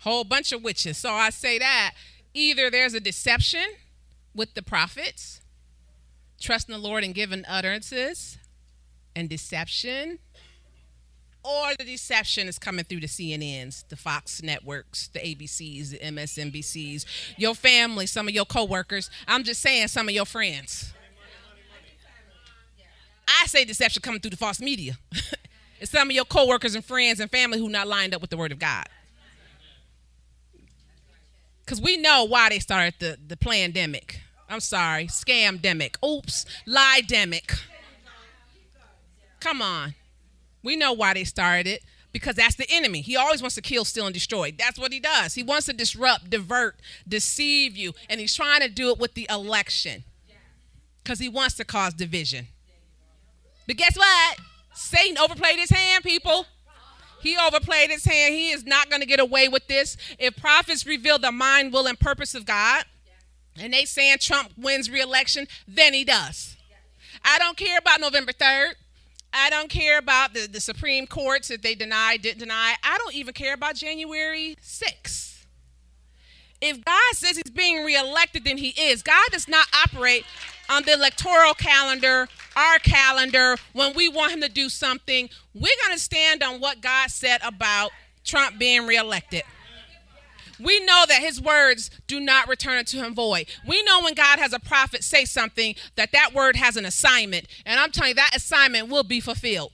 [0.00, 0.98] Whole bunch of witches.
[0.98, 1.94] So I say that
[2.34, 3.64] either there's a deception
[4.34, 5.40] with the prophets,
[6.40, 8.38] trusting the Lord and giving utterances,
[9.14, 10.18] and deception,
[11.42, 17.04] or the deception is coming through the CNNs, the Fox networks, the ABCs, the MSNBCs,
[17.36, 19.10] your family, some of your coworkers.
[19.26, 20.92] I'm just saying, some of your friends.
[23.26, 24.98] I say deception coming through the false media.
[25.80, 28.36] it's some of your coworkers and friends and family who not lined up with the
[28.36, 28.86] word of God.
[31.70, 34.20] Because we know why they started the, the pandemic.
[34.48, 36.02] I'm sorry, scamdemic.
[36.04, 37.60] Oops, lie demic.
[39.38, 39.94] Come on.
[40.64, 43.02] We know why they started it because that's the enemy.
[43.02, 44.52] He always wants to kill, steal, and destroy.
[44.58, 45.34] That's what he does.
[45.34, 46.74] He wants to disrupt, divert,
[47.06, 50.02] deceive you, and he's trying to do it with the election
[51.04, 52.48] because he wants to cause division.
[53.68, 54.38] But guess what?
[54.74, 56.46] Satan overplayed his hand, people.
[57.20, 58.34] He overplayed his hand.
[58.34, 59.96] He is not going to get away with this.
[60.18, 62.84] If prophets reveal the mind, will, and purpose of God,
[63.58, 66.56] and they saying Trump wins re-election, then he does.
[67.24, 68.74] I don't care about November 3rd.
[69.32, 72.74] I don't care about the, the Supreme Courts that they deny, didn't deny.
[72.82, 75.44] I don't even care about January 6th.
[76.60, 79.02] If God says he's being reelected, then he is.
[79.02, 80.24] God does not operate
[80.70, 85.28] on the electoral calendar, our calendar, when we want him to do something.
[85.52, 87.90] We're going to stand on what God said about
[88.24, 89.42] Trump being reelected.
[90.62, 93.46] We know that his words do not return to him void.
[93.66, 97.46] We know when God has a prophet say something that that word has an assignment,
[97.64, 99.72] and I'm telling you that assignment will be fulfilled.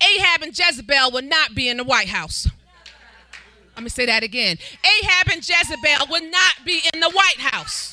[0.00, 2.48] Ahab and Jezebel will not be in the White House.
[3.76, 4.56] Let me say that again.
[4.84, 7.92] Ahab and Jezebel will not be in the White House.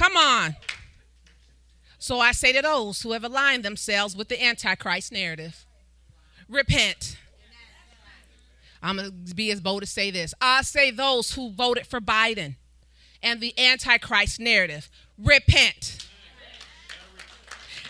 [0.00, 0.56] Come on.
[1.98, 5.66] So I say to those who have aligned themselves with the Antichrist narrative
[6.48, 7.18] repent.
[8.82, 10.32] I'm going to be as bold to say this.
[10.40, 12.54] I say those who voted for Biden
[13.22, 14.88] and the Antichrist narrative
[15.18, 16.08] repent.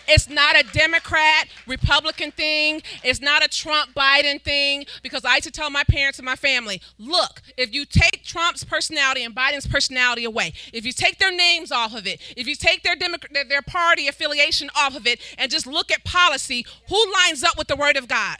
[0.07, 2.81] It's not a Democrat, Republican thing.
[3.03, 4.85] It's not a Trump Biden thing.
[5.03, 8.63] Because I used to tell my parents and my family look, if you take Trump's
[8.63, 12.55] personality and Biden's personality away, if you take their names off of it, if you
[12.55, 17.13] take their, Democrat, their party affiliation off of it, and just look at policy, who
[17.13, 18.37] lines up with the Word of God?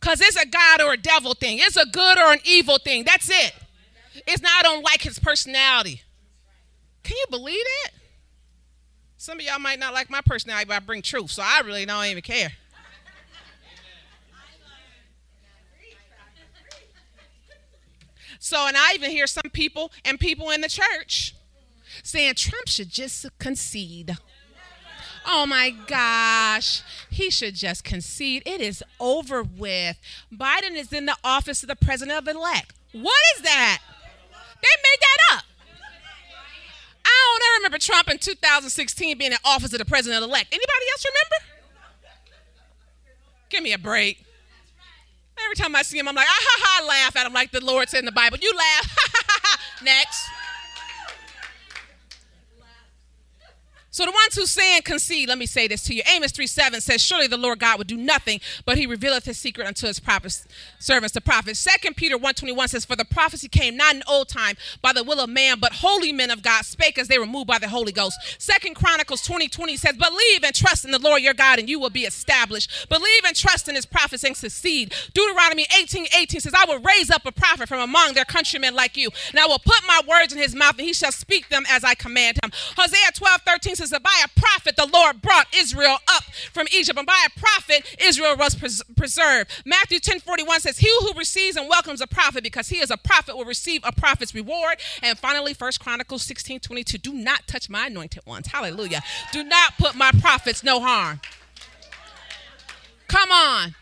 [0.00, 1.58] Because it's a God or a devil thing.
[1.60, 3.04] It's a good or an evil thing.
[3.04, 3.52] That's it.
[4.26, 6.02] It's not on like his personality.
[7.08, 7.92] Can you believe it?
[9.16, 11.86] Some of y'all might not like my personality, but I bring truth, so I really
[11.86, 12.52] don't even care.
[18.38, 21.34] So, and I even hear some people and people in the church
[22.02, 24.18] saying Trump should just concede.
[25.26, 28.42] Oh my gosh, he should just concede.
[28.44, 29.96] It is over with.
[30.30, 32.74] Biden is in the office of the president of elect.
[32.92, 33.78] What is that?
[34.60, 35.44] They made that up.
[37.08, 40.52] I don't ever remember Trump in 2016 being in office of the president elect.
[40.52, 41.58] Anybody else remember?
[43.50, 44.24] Give me a break.
[45.42, 47.64] Every time I see him, I'm like, ah ha ha, laugh at him like the
[47.64, 48.38] Lord said in the Bible.
[48.40, 48.96] You laugh.
[49.82, 50.28] Next.
[53.98, 56.02] So the ones who say and concede, let me say this to you.
[56.14, 59.40] Amos 3 7 says, Surely the Lord God would do nothing, but he revealeth his
[59.40, 60.46] secret unto his prophets,
[60.78, 61.58] servants, the prophets.
[61.58, 65.02] Second Peter 1 21 says, For the prophecy came not in old time by the
[65.02, 67.70] will of man, but holy men of God spake as they were moved by the
[67.70, 68.20] Holy Ghost.
[68.38, 71.80] Second Chronicles 20 20 says, Believe and trust in the Lord your God, and you
[71.80, 72.88] will be established.
[72.88, 74.94] Believe and trust in his prophets and succeed.
[75.12, 78.96] Deuteronomy 18 18 says, I will raise up a prophet from among their countrymen like
[78.96, 81.64] you, and I will put my words in his mouth, and he shall speak them
[81.68, 82.52] as I command him.
[82.76, 86.98] Hosea 12 13 says, says by a prophet the Lord brought Israel up from Egypt,
[86.98, 89.50] and by a prophet Israel was pres- preserved.
[89.64, 92.96] Matthew 10 41 says, He who receives and welcomes a prophet because he is a
[92.96, 94.78] prophet will receive a prophet's reward.
[95.02, 98.48] And finally, First Chronicles 16 22, do not touch my anointed ones.
[98.48, 99.02] Hallelujah.
[99.32, 101.20] Do not put my prophets no harm.
[103.08, 103.74] Come on.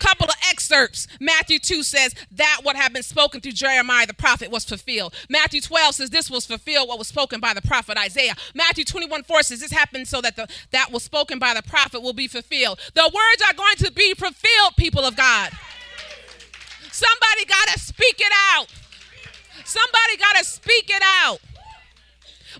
[0.00, 1.06] Couple of excerpts.
[1.20, 5.14] Matthew 2 says that what had been spoken through Jeremiah the prophet was fulfilled.
[5.28, 8.34] Matthew 12 says this was fulfilled what was spoken by the prophet Isaiah.
[8.54, 12.02] Matthew 21 4 says this happened so that the, that was spoken by the prophet
[12.02, 12.80] will be fulfilled.
[12.94, 15.50] The words are going to be fulfilled, people of God.
[16.90, 18.66] Somebody got to speak it out.
[19.64, 21.40] Somebody got to speak it out.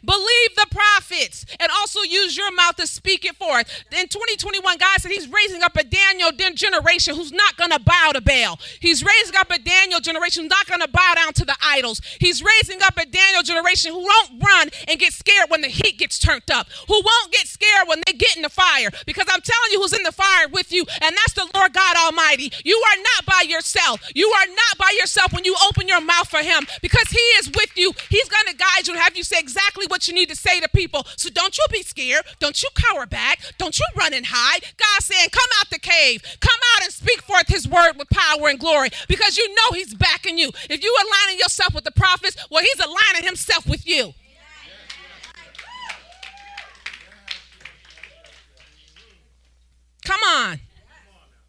[0.05, 3.68] Believe the prophets and also use your mouth to speak it forth.
[3.93, 8.12] In 2021, God said He's raising up a Daniel generation who's not going to bow
[8.12, 8.59] to Baal.
[8.80, 12.01] He's raising up a Daniel generation who's not going to bow down to the idols.
[12.18, 15.99] He's raising up a Daniel generation who won't run and get scared when the heat
[15.99, 18.91] gets turned up, who won't get scared when they get in the fire.
[19.07, 21.97] Because I'm telling you who's in the fire with you, and that's the Lord God
[21.97, 22.53] Almighty.
[22.64, 24.01] You are not by yourself.
[24.14, 27.49] You are not by yourself when you open your mouth for Him because He is
[27.49, 27.93] with you.
[28.09, 30.61] He's going to guide you and have you say exactly what you need to say
[30.61, 31.07] to people.
[31.16, 32.24] So don't you be scared.
[32.39, 33.41] Don't you cower back.
[33.59, 34.62] Don't you run and hide.
[34.76, 36.22] God saying, come out the cave.
[36.41, 39.95] Come out and speak forth his word with power and glory because you know he's
[39.95, 40.51] backing you.
[40.68, 44.14] If you aligning yourself with the prophets, well, he's aligning himself with you.
[50.05, 50.61] Come on.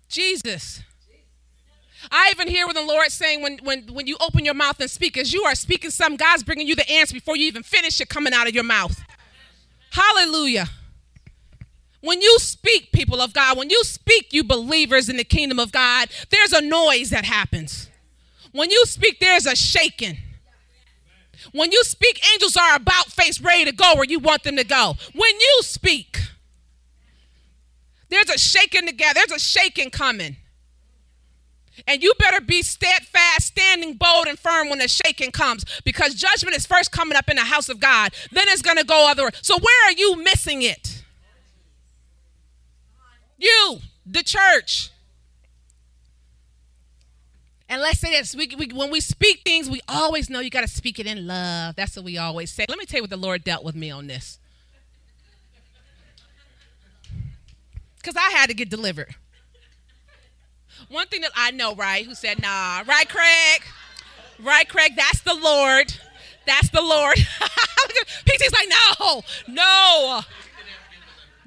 [0.07, 0.81] Jesus.
[2.09, 4.89] I even hear what the Lord saying when, when, when you open your mouth and
[4.89, 8.01] speak, as you are speaking some, God's bringing you the answer before you even finish
[8.01, 8.99] it coming out of your mouth.
[9.91, 10.67] Hallelujah.
[12.01, 15.71] When you speak, people of God, when you speak, you believers in the kingdom of
[15.71, 17.89] God, there's a noise that happens.
[18.51, 20.17] When you speak, there's a shaking.
[21.51, 24.63] When you speak, angels are about face ready to go where you want them to
[24.63, 24.95] go.
[25.13, 26.19] When you speak,
[28.09, 30.37] there's a shaking together, there's a shaking coming.
[31.87, 36.55] And you better be steadfast, standing bold and firm when the shaking comes because judgment
[36.55, 38.13] is first coming up in the house of God.
[38.31, 39.29] Then it's going to go other.
[39.41, 41.03] So where are you missing it?
[43.37, 44.91] You, the church.
[47.67, 50.61] And let's say this we, we, when we speak things, we always know you got
[50.61, 51.75] to speak it in love.
[51.77, 52.65] That's what we always say.
[52.67, 54.39] Let me tell you what the Lord dealt with me on this.
[57.97, 59.15] Because I had to get delivered.
[60.91, 63.63] One thing that I know, right, who said, nah, right, Craig?
[64.39, 64.91] Right, Craig?
[64.97, 65.93] That's the Lord.
[66.45, 67.15] That's the Lord.
[68.25, 68.67] PT's like,
[68.99, 70.19] no, no.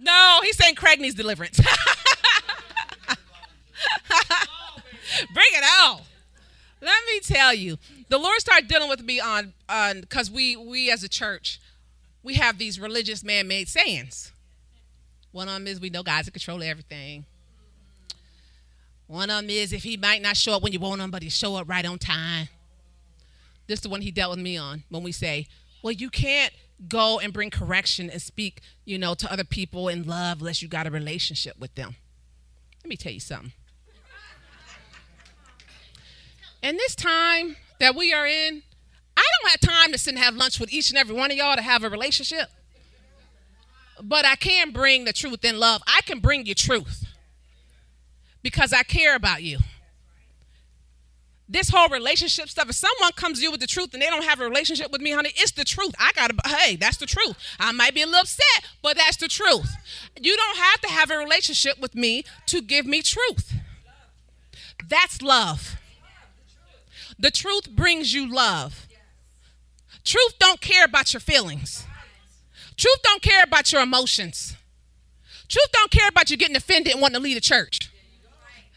[0.01, 1.61] No, he's saying Craig needs deliverance.
[5.35, 6.01] Bring it out.
[6.81, 7.77] Let me tell you,
[8.09, 11.61] the Lord started dealing with me on on because we we as a church,
[12.23, 14.33] we have these religious man-made sayings.
[15.33, 17.27] One of them is we know God's in control of everything.
[19.07, 21.23] One of them is if he might not show up when you want him, but
[21.23, 22.49] he show up right on time.
[23.67, 25.47] This is the one he dealt with me on when we say,
[25.83, 26.53] well, you can't
[26.89, 30.69] go and bring correction and speak, you know, to other people in love unless you
[30.69, 31.97] got a relationship with them.
[32.83, 33.53] Let me tell you something.
[36.63, 38.63] In this time that we are in,
[39.17, 41.37] I don't have time to sit and have lunch with each and every one of
[41.37, 42.49] y'all to have a relationship.
[44.03, 45.83] But I can bring the truth in love.
[45.87, 47.05] I can bring you truth
[48.45, 49.59] because I care about you.
[51.49, 54.25] This whole relationship stuff, if someone comes to you with the truth and they don't
[54.25, 55.95] have a relationship with me, honey, it's the truth.
[55.99, 57.37] I gotta, hey, that's the truth.
[57.59, 59.75] I might be a little upset, but that's the truth.
[60.21, 63.55] You don't have to have a relationship with me to give me truth.
[64.89, 65.77] That's love.
[67.19, 68.87] The truth brings you love.
[70.05, 71.87] Truth don't care about your feelings.
[72.77, 74.57] Truth don't care about your emotions.
[75.49, 77.91] Truth don't care about you getting offended and wanting to leave the church.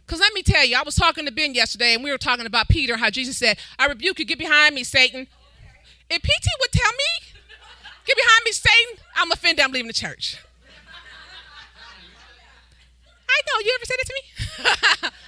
[0.07, 2.45] Because let me tell you, I was talking to Ben yesterday and we were talking
[2.45, 5.27] about Peter, how Jesus said, I rebuke you, get behind me, Satan.
[6.09, 7.33] If PT would tell me,
[8.05, 10.37] get behind me, Satan, I'm offended, I'm leaving the church.
[13.29, 15.09] I know, you ever said it to me?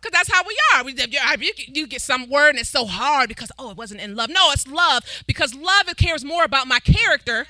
[0.00, 0.84] Because that's how we are.
[0.84, 4.30] We, you get some word and it's so hard because, oh, it wasn't in love.
[4.30, 7.48] No, it's love because love cares more about my character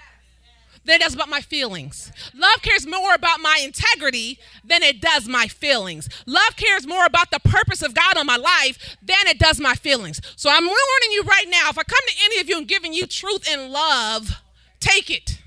[0.84, 2.12] than it does about my feelings.
[2.34, 6.08] Love cares more about my integrity than it does my feelings.
[6.26, 9.74] Love cares more about the purpose of God on my life than it does my
[9.74, 10.20] feelings.
[10.36, 12.92] So I'm warning you right now if I come to any of you and giving
[12.92, 14.42] you truth and love,
[14.80, 15.38] take it.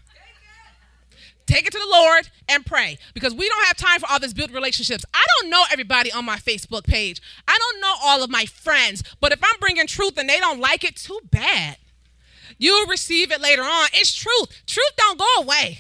[1.52, 4.32] Take it to the Lord and pray because we don't have time for all this
[4.32, 5.04] built relationships.
[5.14, 7.22] I don't know everybody on my Facebook page.
[7.46, 10.62] I don't know all of my friends, but if I'm bringing truth and they don't
[10.62, 11.76] like it, too bad.
[12.62, 13.88] You'll receive it later on.
[13.94, 14.64] It's truth.
[14.68, 15.80] Truth don't go away.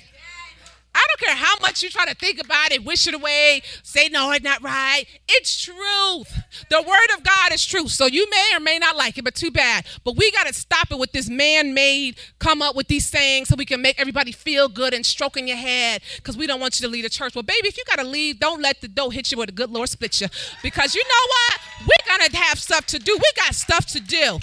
[0.93, 4.09] I don't care how much you try to think about it, wish it away, say
[4.09, 5.05] no, it's not right.
[5.29, 6.43] It's truth.
[6.69, 7.91] The word of God is truth.
[7.91, 9.85] So you may or may not like it, but too bad.
[10.03, 13.55] But we got to stop it with this man-made come up with these sayings so
[13.55, 16.85] we can make everybody feel good and stroking your head because we don't want you
[16.87, 17.35] to leave the church.
[17.35, 19.53] Well, baby, if you got to leave, don't let the door hit you with a
[19.53, 20.27] good Lord split you.
[20.61, 21.61] Because you know what?
[21.83, 23.13] We're to have stuff to do.
[23.17, 24.39] We got stuff to do.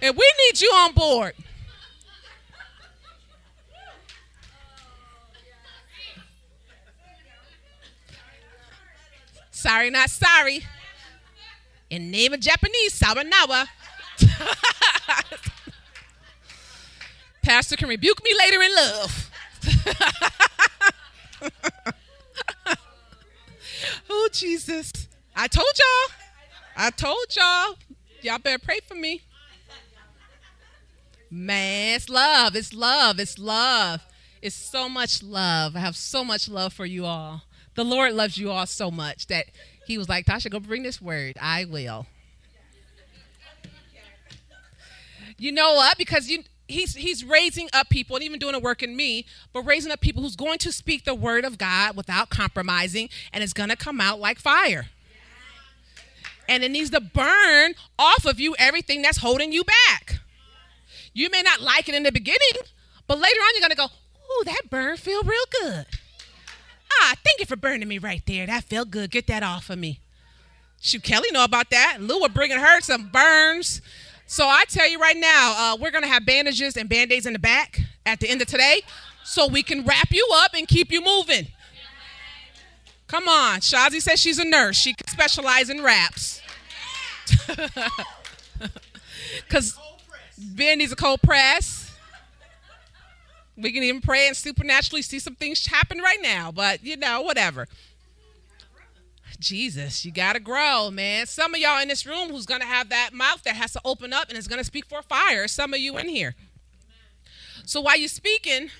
[0.00, 1.34] And we need you on board.
[9.62, 10.66] Sorry, not sorry.
[11.88, 13.68] In name of Japanese, Sawanawa.
[17.44, 19.30] Pastor can rebuke me later in love.
[24.10, 24.90] oh, Jesus.
[25.36, 26.16] I told y'all.
[26.76, 27.76] I told y'all.
[28.20, 29.20] Y'all better pray for me.
[31.30, 32.56] Man, it's love.
[32.56, 33.20] It's love.
[33.20, 34.00] It's love.
[34.42, 35.76] It's so much love.
[35.76, 37.42] I have so much love for you all.
[37.74, 39.46] The Lord loves you all so much that
[39.86, 41.36] He was like, Tasha, go bring this word.
[41.40, 42.06] I will.
[45.38, 45.98] You know what?
[45.98, 49.62] Because you, he's he's raising up people and even doing a work in me, but
[49.62, 53.52] raising up people who's going to speak the word of God without compromising, and it's
[53.52, 54.86] gonna come out like fire.
[56.48, 60.20] And it needs to burn off of you everything that's holding you back.
[61.12, 62.62] You may not like it in the beginning,
[63.06, 65.86] but later on you're gonna go, "Ooh, that burn feel real good."
[67.00, 68.46] Ah, thank you for burning me right there.
[68.46, 69.10] That felt good.
[69.10, 70.00] Get that off of me.
[70.80, 71.98] Shoot, Kelly know about that.
[72.00, 73.80] Lou were bringing her some burns.
[74.26, 77.38] So I tell you right now, uh, we're gonna have bandages and band-aids in the
[77.38, 78.82] back at the end of today,
[79.24, 81.48] so we can wrap you up and keep you moving.
[83.06, 84.76] Come on, Shazi says she's a nurse.
[84.76, 86.40] She can specialize in wraps.
[89.48, 89.78] Cause
[90.38, 91.81] Ben a cold press.
[93.56, 97.22] We can even pray and supernaturally see some things happen right now, but you know,
[97.22, 97.68] whatever.
[99.38, 101.26] Jesus, you got to grow, man.
[101.26, 103.80] Some of y'all in this room who's going to have that mouth that has to
[103.84, 105.48] open up and is going to speak for fire.
[105.48, 106.34] Some of you in here.
[107.64, 108.70] So while you're speaking,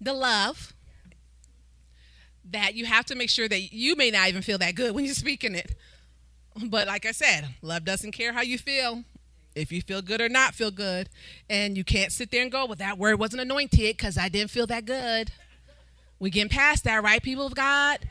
[0.00, 0.72] the love
[2.50, 5.04] that you have to make sure that you may not even feel that good when
[5.04, 5.74] you're speaking it.
[6.66, 9.04] But like I said, love doesn't care how you feel
[9.54, 11.08] if you feel good or not feel good.
[11.48, 14.50] And you can't sit there and go, well, that word wasn't anointed because I didn't
[14.50, 15.32] feel that good.
[16.18, 18.08] We getting past that, right, people of God?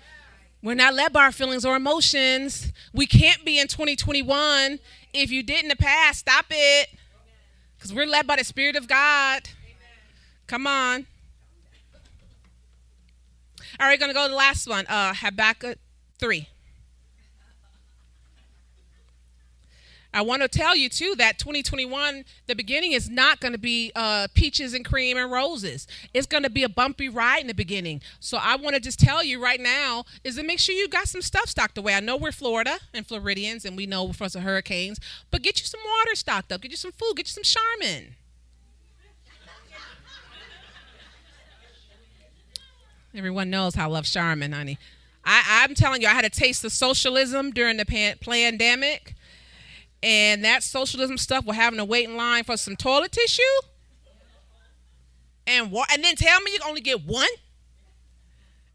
[0.64, 2.72] We're not led by our feelings or emotions.
[2.94, 4.80] We can't be in 2021.
[5.14, 6.90] If you did in the past, stop it.
[7.78, 9.50] Because we're led by the Spirit of God.
[10.46, 11.08] Come on.
[13.80, 14.86] All right, going to go to the last one.
[14.88, 15.80] Uh, Habakkuk
[16.20, 16.48] 3.
[20.14, 23.92] I want to tell you too that 2021, the beginning is not going to be
[23.96, 25.88] uh, peaches and cream and roses.
[26.14, 28.02] It's going to be a bumpy ride in the beginning.
[28.20, 31.08] So I want to just tell you right now is to make sure you got
[31.08, 31.94] some stuff stocked away.
[31.94, 35.00] I know we're Florida and Floridians, and we know for some hurricanes,
[35.30, 36.62] but get you some water stocked up.
[36.62, 37.16] Get you some food.
[37.16, 38.16] Get you some Charmin.
[43.14, 44.78] Everyone knows how I love Charmin, honey.
[45.24, 49.16] I, I'm telling you, I had a taste of socialism during the pan- pandemic
[50.04, 53.42] and that socialism stuff we're having to wait in line for some toilet tissue?
[55.48, 57.28] And wa- and then tell me you only get one?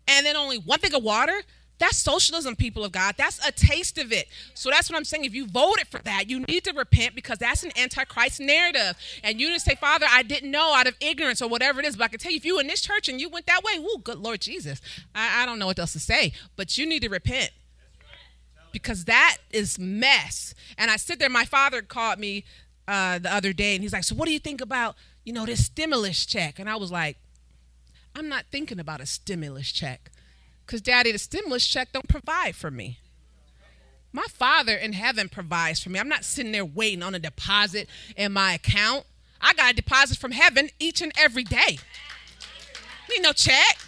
[0.09, 1.43] And then only one thing of water?
[1.79, 3.17] That's socialism people of god.
[3.19, 4.29] That's a taste of it.
[4.55, 5.25] So that's what i'm saying.
[5.25, 8.97] If you voted for that you need to repent because that's an antichrist narrative.
[9.23, 11.97] And you just say father i didn't know out of ignorance or whatever it is.
[11.97, 13.63] But i can tell you if you were in this church and you went that
[13.63, 14.81] way oh good lord jesus.
[15.15, 16.33] I, I don't know what else to say.
[16.57, 17.51] But you need to repent
[18.77, 20.55] because that is mess.
[20.77, 22.45] And I sit there, my father called me
[22.87, 25.47] uh, the other day and he's like, So what do you think about, you know,
[25.47, 26.59] this stimulus check?
[26.59, 27.17] And I was like,
[28.15, 30.11] I'm not thinking about a stimulus check.
[30.67, 32.99] Because daddy, the stimulus check don't provide for me.
[34.13, 35.99] My father in heaven provides for me.
[35.99, 39.05] I'm not sitting there waiting on a deposit in my account.
[39.41, 41.79] I got a deposit from heaven each and every day.
[43.09, 43.79] Need no check.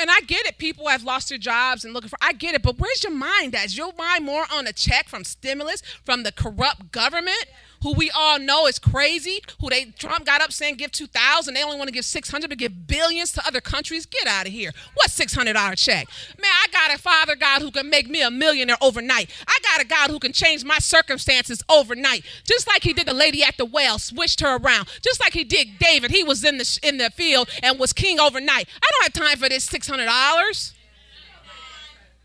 [0.00, 0.56] And I get it.
[0.56, 2.16] People have lost their jobs and looking for.
[2.22, 2.62] I get it.
[2.62, 3.66] But where's your mind at?
[3.66, 7.44] Is your mind more on a check from stimulus from the corrupt government,
[7.82, 9.40] who we all know is crazy?
[9.60, 11.54] Who they Trump got up saying give two thousand.
[11.54, 14.06] They only want to give six hundred, but give billions to other countries.
[14.06, 14.72] Get out of here.
[14.94, 16.08] What six hundred dollar check?
[16.40, 19.30] Man, I got a Father God who can make me a millionaire overnight.
[19.46, 23.14] I got a God who can change my circumstances overnight, just like He did the
[23.14, 24.88] lady at the well, switched her around.
[25.02, 26.10] Just like He did David.
[26.10, 28.68] He was in the in the field and was king overnight.
[28.82, 30.74] I don't have time for this six hundred dollars.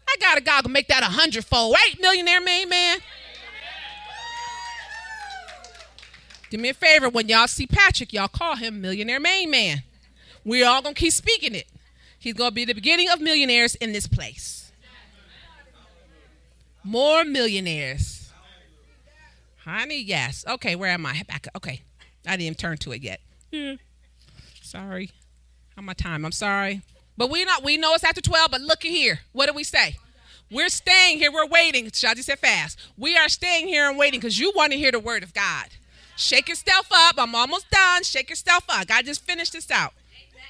[0.07, 2.99] I got a God who make that a hundredfold, right, millionaire man, man.
[6.49, 9.83] Do me a favor when y'all see Patrick, y'all call him Millionaire Main Man.
[10.43, 11.67] We're all to keep speaking it.
[12.19, 14.71] He's to be the beginning of millionaires in this place.
[16.83, 18.31] More millionaires.
[19.63, 20.45] Honey, yes.
[20.47, 21.23] Okay, where am I?
[21.27, 21.47] Back.
[21.55, 21.81] Okay.
[22.27, 23.19] I didn't turn to it yet.
[23.51, 23.75] Yeah.
[24.61, 25.09] Sorry.
[25.75, 26.25] How my time?
[26.25, 26.81] I'm sorry.
[27.17, 29.19] But we not we know it's after 12, but look here.
[29.31, 29.95] What do we say?
[30.51, 31.31] We're staying here.
[31.31, 31.85] We're waiting.
[31.87, 32.79] Shaji said fast.
[32.97, 35.69] We are staying here and waiting because you want to hear the word of God.
[36.15, 37.15] Shake yourself up.
[37.17, 38.03] I'm almost done.
[38.03, 38.87] Shake yourself up.
[38.87, 39.93] God just finished this out.
[40.31, 40.43] Amen.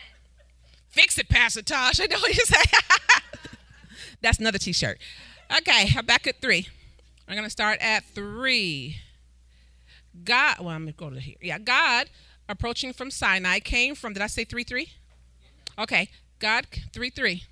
[0.89, 1.99] Fix it, Pastor Tosh.
[1.99, 2.61] I know what you say.
[4.22, 4.99] That's another t-shirt.
[5.57, 6.68] Okay, I'm back at three.
[7.28, 8.97] I'm gonna start at three.
[10.24, 11.36] God, well, I'm gonna go to here.
[11.41, 12.09] Yeah, God
[12.47, 14.13] approaching from Sinai came from.
[14.13, 14.89] Did I say three three?
[15.78, 16.09] Okay,
[16.39, 17.43] God three three.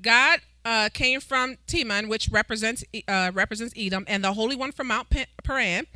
[0.00, 4.88] God uh, came from Teman, which represents uh, represents Edom, and the Holy One from
[4.88, 5.08] Mount
[5.42, 5.86] Paran.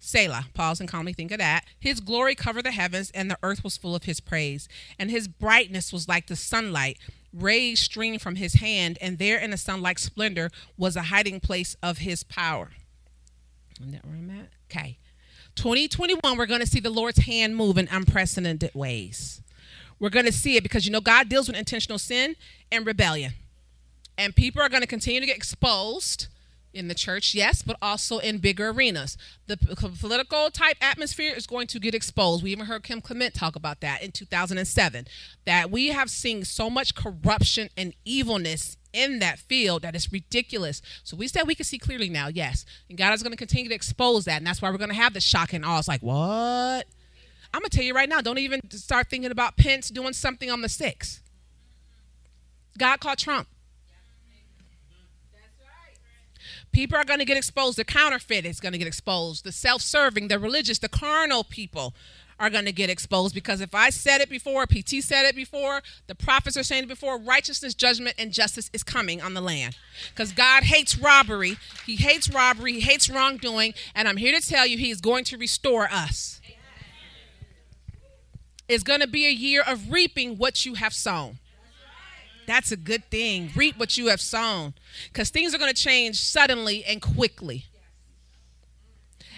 [0.00, 1.64] Selah, pause and calmly think of that.
[1.78, 4.68] His glory covered the heavens, and the earth was full of his praise.
[4.98, 6.98] And his brightness was like the sunlight.
[7.32, 11.76] Rays streamed from his hand, and there in the sunlight splendor was a hiding place
[11.82, 12.70] of his power.
[13.80, 14.48] Isn't that where I'm at?
[14.70, 14.98] Okay.
[15.56, 19.42] 2021, we're going to see the Lord's hand move in unprecedented ways.
[19.98, 22.36] We're going to see it because you know God deals with intentional sin
[22.70, 23.32] and rebellion.
[24.16, 26.28] And people are going to continue to get exposed
[26.74, 29.16] in the church, yes, but also in bigger arenas.
[29.46, 32.42] The political type atmosphere is going to get exposed.
[32.42, 35.06] We even heard Kim Clement talk about that in 2007.
[35.46, 40.80] That we have seen so much corruption and evilness in that field that is ridiculous.
[41.04, 42.64] So we said we can see clearly now, yes.
[42.88, 44.38] And God is going to continue to expose that.
[44.38, 45.78] And that's why we're going to have the shock and awe.
[45.78, 46.86] It's like, what?
[47.52, 50.50] I'm going to tell you right now, don't even start thinking about Pence doing something
[50.50, 51.20] on the 6th.
[52.78, 53.48] God called Trump.
[56.78, 57.76] People are going to get exposed.
[57.76, 59.42] The counterfeit is going to get exposed.
[59.42, 61.92] The self serving, the religious, the carnal people
[62.38, 65.82] are going to get exposed because if I said it before, PT said it before,
[66.06, 69.76] the prophets are saying it before, righteousness, judgment, and justice is coming on the land.
[70.10, 71.56] Because God hates robbery.
[71.84, 72.74] He hates robbery.
[72.74, 73.74] He hates wrongdoing.
[73.96, 76.40] And I'm here to tell you, He is going to restore us.
[78.68, 81.40] It's going to be a year of reaping what you have sown.
[82.48, 83.50] That's a good thing.
[83.54, 84.72] Reap what you have sown.
[85.12, 87.66] Because things are going to change suddenly and quickly.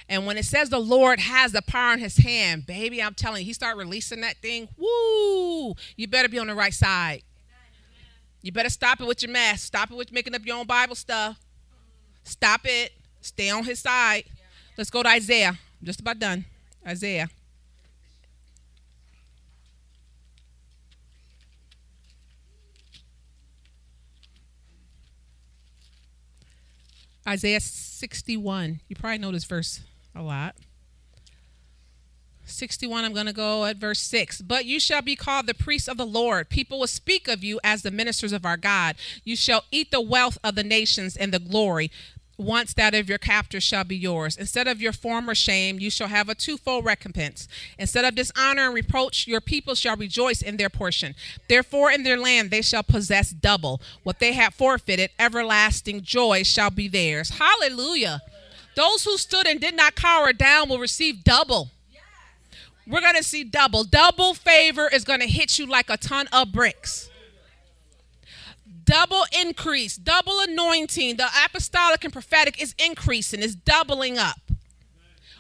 [0.09, 3.41] And when it says the Lord has the power in his hand, baby, I'm telling
[3.41, 4.69] you, he start releasing that thing.
[4.79, 5.75] Woo!
[5.97, 7.25] You better be on the right side.
[8.43, 9.61] You better stop it with your mess.
[9.61, 11.41] Stop it with making up your own Bible stuff.
[12.23, 12.93] Stop it.
[13.23, 14.23] Stay on his side.
[14.79, 15.59] Let's go to Isaiah.
[15.81, 16.45] I'm just about done.
[16.87, 17.29] Isaiah.
[27.27, 28.81] Isaiah 61.
[28.89, 29.81] You probably know this verse
[30.15, 30.57] a lot.
[32.45, 34.43] 61, I'm going to go at verse 6.
[34.43, 36.49] But you shall be called the priests of the Lord.
[36.49, 38.97] People will speak of you as the ministers of our God.
[39.25, 41.91] You shall eat the wealth of the nations and the glory
[42.41, 44.37] once that of your captors shall be yours.
[44.37, 47.47] Instead of your former shame, you shall have a twofold recompense.
[47.79, 51.15] Instead of dishonor and reproach, your people shall rejoice in their portion.
[51.49, 53.81] Therefore, in their land they shall possess double.
[54.03, 57.31] What they have forfeited, everlasting joy shall be theirs.
[57.39, 58.23] Hallelujah.
[58.75, 61.71] Those who stood and did not cower down will receive double.
[62.87, 63.85] We're going to see double.
[63.85, 67.10] Double favor is going to hit you like a ton of bricks
[68.91, 71.17] double increase, double anointing.
[71.17, 74.41] The apostolic and prophetic is increasing, is doubling up.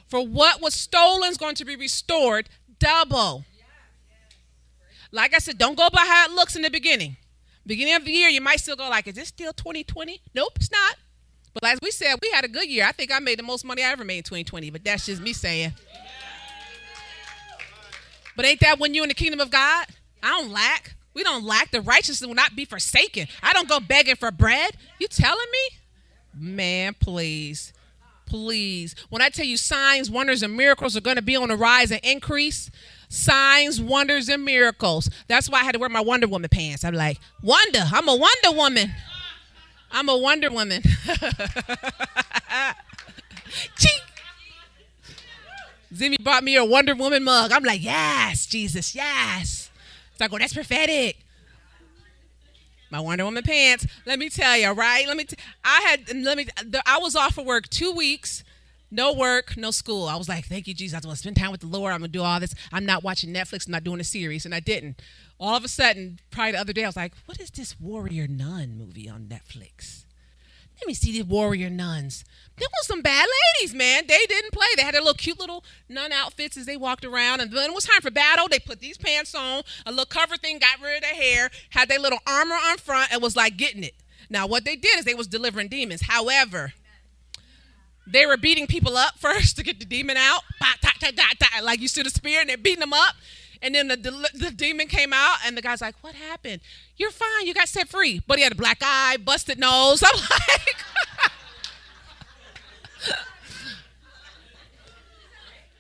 [0.09, 2.48] For what was stolen is going to be restored
[2.78, 3.44] double.
[5.12, 7.16] Like I said, don't go by how it looks in the beginning.
[7.66, 10.20] Beginning of the year, you might still go like, is this still 2020?
[10.34, 10.96] Nope, it's not.
[11.53, 12.86] But as we said, we had a good year.
[12.86, 15.20] I think I made the most money I ever made in 2020, but that's just
[15.20, 15.72] me saying.
[18.36, 19.86] But ain't that when you in the kingdom of God?
[20.22, 20.94] I don't lack.
[21.14, 21.70] We don't lack.
[21.70, 23.26] The righteous will not be forsaken.
[23.42, 24.76] I don't go begging for bread.
[24.98, 25.76] You telling me?
[26.34, 27.72] Man, please.
[28.26, 28.94] Please.
[29.08, 31.90] When I tell you signs, wonders, and miracles are going to be on the rise
[31.90, 32.70] and increase,
[33.08, 35.11] signs, wonders, and miracles.
[35.26, 36.84] That's why I had to wear my Wonder Woman pants.
[36.84, 37.82] I'm like, Wonder.
[37.92, 38.92] I'm a Wonder Woman.
[39.90, 40.82] I'm a Wonder Woman.
[43.76, 44.02] Cheek.
[45.92, 47.50] Zimmy bought me a Wonder Woman mug.
[47.50, 49.69] I'm like, yes, Jesus, yes.
[50.20, 51.16] So I go, that's prophetic.
[52.90, 53.86] My Wonder Woman pants.
[54.04, 55.06] Let me tell you, right?
[55.06, 55.24] Let me.
[55.24, 56.14] T- I had.
[56.14, 56.46] Let me.
[56.84, 58.44] I was off for work two weeks.
[58.90, 60.08] No work, no school.
[60.08, 61.02] I was like, thank you, Jesus.
[61.02, 61.94] I want to spend time with the Lord.
[61.94, 62.54] I'm to do all this.
[62.70, 63.66] I'm not watching Netflix.
[63.66, 64.44] I'm not doing a series.
[64.44, 65.00] And I didn't.
[65.38, 68.28] All of a sudden, probably the other day, I was like, what is this Warrior
[68.28, 69.99] Nun movie on Netflix?
[70.80, 72.24] Let me see these warrior nuns.
[72.56, 73.26] There were some bad
[73.58, 74.04] ladies, man.
[74.06, 74.66] They didn't play.
[74.76, 77.40] They had their little cute little nun outfits as they walked around.
[77.40, 78.48] And then it was time for battle.
[78.48, 81.88] They put these pants on, a little cover thing, got rid of their hair, had
[81.88, 83.94] their little armor on front, and was like getting it.
[84.28, 86.02] Now, what they did is they was delivering demons.
[86.02, 86.74] However,
[88.06, 90.42] they were beating people up first to get the demon out.
[91.62, 93.14] Like you see the spear, and they're beating them up.
[93.62, 93.96] And then the,
[94.34, 96.62] the, demon came out, and the guy's like, What happened?
[96.96, 97.46] You're fine.
[97.46, 98.22] You got set free.
[98.26, 100.02] But he had a black eye, busted nose.
[100.06, 100.76] I'm like,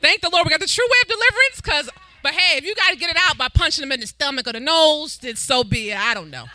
[0.00, 1.60] Thank the Lord we got the true way of deliverance.
[1.62, 1.90] Because,
[2.22, 4.46] but hey, if you got to get it out by punching them in the stomach
[4.46, 5.98] or the nose, then so be it.
[5.98, 6.46] I don't know.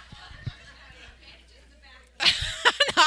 [2.97, 3.03] no.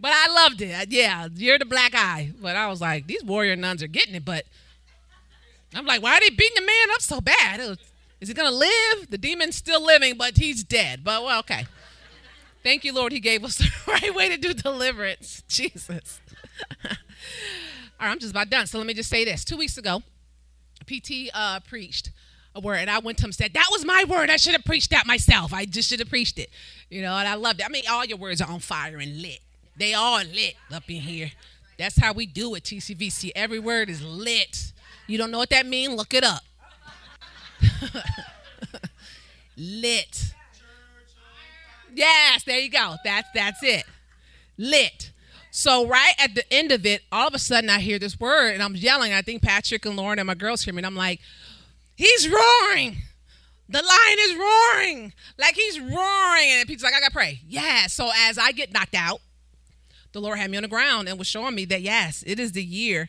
[0.00, 0.90] But I loved it.
[0.90, 2.32] Yeah, you're the black eye.
[2.40, 4.24] But I was like, these warrior nuns are getting it.
[4.24, 4.46] But
[5.74, 7.78] I'm like, why are they beating the man up so bad?
[8.20, 9.10] Is he going to live?
[9.10, 11.02] The demon's still living, but he's dead.
[11.04, 11.66] But, well, okay.
[12.62, 15.42] Thank you, Lord, he gave us the right way to do deliverance.
[15.48, 16.20] Jesus.
[16.84, 18.66] All right, I'm just about done.
[18.66, 19.44] So let me just say this.
[19.44, 20.02] Two weeks ago,
[20.86, 22.10] PT uh, preached
[22.54, 24.30] a word, and I went to him and said, That was my word.
[24.30, 25.52] I should have preached that myself.
[25.52, 26.50] I just should have preached it.
[26.88, 27.66] You know, and I loved it.
[27.66, 29.40] I mean, all your words are on fire and lit.
[29.76, 31.30] They all lit up in here.
[31.78, 33.30] That's how we do it, TCVC.
[33.34, 34.72] Every word is lit.
[35.10, 35.94] You don't know what that means?
[35.94, 36.42] Look it up.
[39.56, 40.34] lit.
[41.92, 42.94] Yes, there you go.
[43.02, 43.84] That's that's it.
[44.56, 45.10] Lit.
[45.50, 48.54] So right at the end of it, all of a sudden I hear this word
[48.54, 49.12] and I'm yelling.
[49.12, 51.18] I think Patrick and Lauren and my girls hear me, and I'm like,
[51.96, 52.98] he's roaring.
[53.68, 55.12] The lion is roaring.
[55.36, 56.50] Like he's roaring.
[56.52, 57.40] And Peter's like, I gotta pray.
[57.48, 57.88] Yeah.
[57.88, 59.20] So as I get knocked out,
[60.12, 62.52] the Lord had me on the ground and was showing me that yes, it is
[62.52, 63.08] the year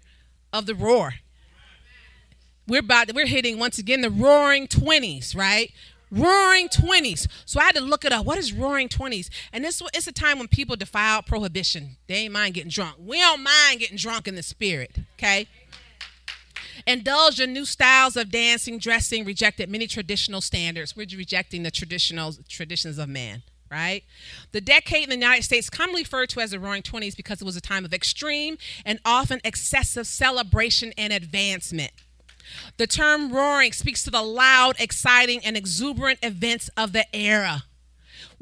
[0.51, 1.13] of the roar.
[2.71, 5.73] We're about we're hitting once again the roaring 20s, right?
[6.09, 7.27] Roaring 20s.
[7.45, 8.25] So I had to look it up.
[8.25, 9.29] What is roaring 20s?
[9.51, 11.97] And this it's a time when people defile prohibition.
[12.07, 12.95] They ain't mind getting drunk.
[12.97, 15.47] We don't mind getting drunk in the spirit, okay?
[16.87, 20.95] Indulge in new styles of dancing, dressing, rejected many traditional standards.
[20.95, 24.03] We're rejecting the traditional traditions of man right?
[24.51, 27.45] The decade in the United States, commonly referred to as the Roaring Twenties, because it
[27.45, 31.93] was a time of extreme and often excessive celebration and advancement.
[32.77, 37.63] The term roaring speaks to the loud, exciting, and exuberant events of the era.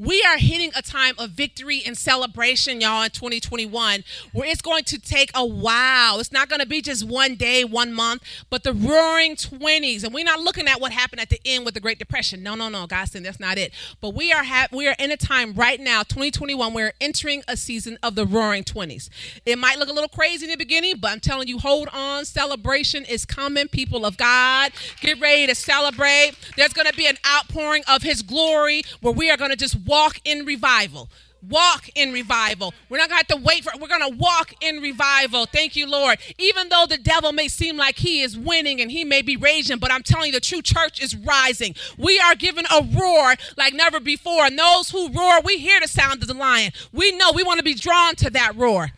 [0.00, 4.84] We are hitting a time of victory and celebration, y'all, in 2021, where it's going
[4.84, 6.20] to take a while.
[6.20, 10.02] It's not going to be just one day, one month, but the roaring 20s.
[10.02, 12.42] And we're not looking at what happened at the end with the Great Depression.
[12.42, 13.74] No, no, no, God said that's not it.
[14.00, 17.54] But we are ha- we are in a time right now, 2021, we're entering a
[17.54, 19.10] season of the roaring 20s.
[19.44, 22.24] It might look a little crazy in the beginning, but I'm telling you, hold on.
[22.24, 24.72] Celebration is coming, people of God.
[25.02, 26.32] Get ready to celebrate.
[26.56, 29.89] There's going to be an outpouring of His glory where we are going to just
[29.90, 31.08] walk in revival
[31.48, 32.74] walk in revival.
[32.88, 33.80] We're not going to have to wait for it.
[33.80, 35.46] We're going to walk in revival.
[35.46, 36.18] Thank you, Lord.
[36.38, 39.78] Even though the devil may seem like he is winning and he may be raging,
[39.78, 41.74] but I'm telling you, the true church is rising.
[41.96, 44.44] We are given a roar like never before.
[44.44, 46.72] And those who roar, we hear the sound of the lion.
[46.92, 48.92] We know we want to be drawn to that roar.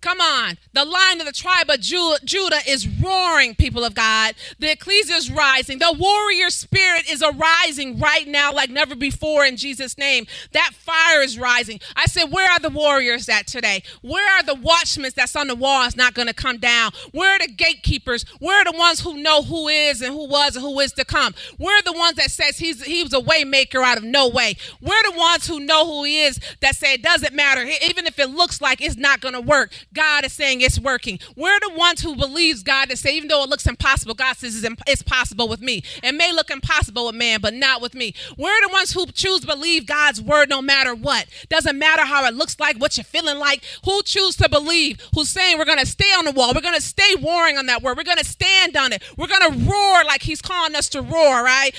[0.00, 0.58] Come on.
[0.72, 4.34] The line of the tribe of Judah is roaring, people of God.
[4.58, 5.78] The ecclesia is rising.
[5.78, 10.26] The warrior spirit is arising right now like never before in Jesus' name.
[10.52, 11.80] That fire is rising.
[11.96, 13.82] I said, Where are the warriors at today?
[14.02, 16.92] Where are the watchmen that's on the wall not going to come down?
[17.12, 18.24] Where are the gatekeepers?
[18.38, 21.04] Where are the ones who know who is and who was and who is to
[21.04, 21.34] come?
[21.56, 24.56] Where are the ones that says he's he was a waymaker out of no way?
[24.80, 28.06] Where are the ones who know who he is that say it doesn't matter, even
[28.06, 29.72] if it looks like it's not going to work?
[29.96, 31.18] God is saying it's working.
[31.34, 34.64] We're the ones who believes God to say, even though it looks impossible, God says
[34.86, 35.82] it's possible with me.
[36.02, 38.14] It may look impossible with man, but not with me.
[38.36, 41.26] We're the ones who choose to believe God's word no matter what.
[41.48, 43.64] Doesn't matter how it looks like, what you're feeling like.
[43.84, 45.00] Who choose to believe?
[45.14, 46.52] Who's saying we're going to stay on the wall?
[46.54, 47.96] We're going to stay warring on that word.
[47.96, 49.02] We're going to stand on it.
[49.16, 51.72] We're going to roar like He's calling us to roar, right?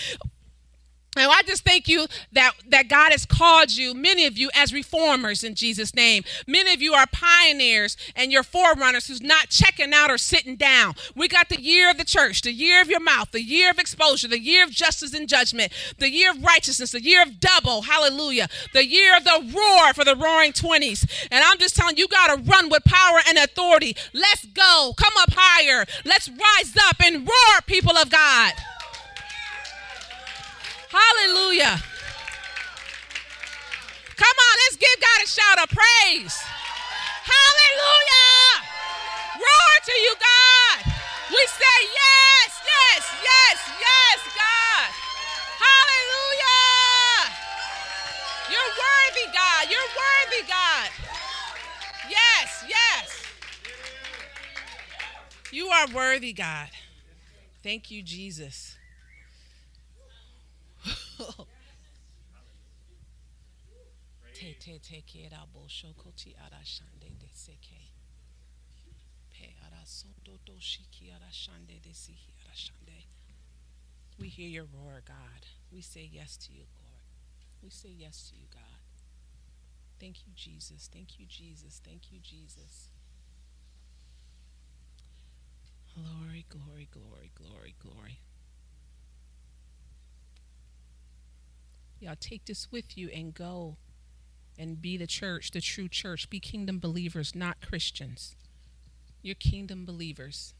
[1.17, 4.73] And I just thank you that, that God has called you, many of you, as
[4.73, 6.23] reformers in Jesus' name.
[6.47, 10.95] Many of you are pioneers and you're forerunners who's not checking out or sitting down.
[11.15, 13.79] We got the year of the church, the year of your mouth, the year of
[13.79, 17.83] exposure, the year of justice and judgment, the year of righteousness, the year of double,
[17.83, 21.27] hallelujah, the year of the roar for the roaring 20s.
[21.31, 23.95] And I'm just telling you, you got to run with power and authority.
[24.13, 24.93] Let's go.
[24.97, 25.85] Come up higher.
[26.05, 28.53] Let's rise up and roar, people of God.
[30.89, 31.83] Hallelujah.
[34.15, 36.35] Come on, let's give God a shout of praise.
[37.27, 38.63] Hallelujah.
[39.35, 40.93] Roar to you, God.
[41.29, 44.89] We say yes, yes, yes, yes, God.
[45.59, 47.35] Hallelujah.
[48.49, 49.69] You're worthy, God.
[49.69, 50.89] You're worthy, God.
[52.09, 53.23] Yes, yes.
[55.51, 56.69] You are worthy, God.
[57.61, 58.76] Thank you, Jesus.
[74.19, 75.45] We hear your roar, God.
[75.71, 77.01] We say yes to you, Lord.
[77.63, 78.61] We say yes to you, God.
[79.99, 80.89] Thank you, Jesus.
[80.91, 81.81] Thank you, Jesus.
[81.83, 82.89] Thank you, Jesus.
[85.95, 88.19] Glory, glory, glory, glory, glory.
[91.99, 93.77] Y'all take this with you and go
[94.57, 96.29] and be the church, the true church.
[96.29, 98.35] Be kingdom believers, not Christians.
[99.21, 100.53] You're kingdom believers.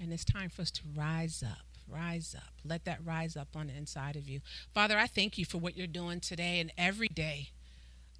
[0.00, 1.64] And it's time for us to rise up.
[1.88, 2.54] Rise up.
[2.64, 4.40] Let that rise up on the inside of you.
[4.74, 7.50] Father, I thank you for what you're doing today and every day.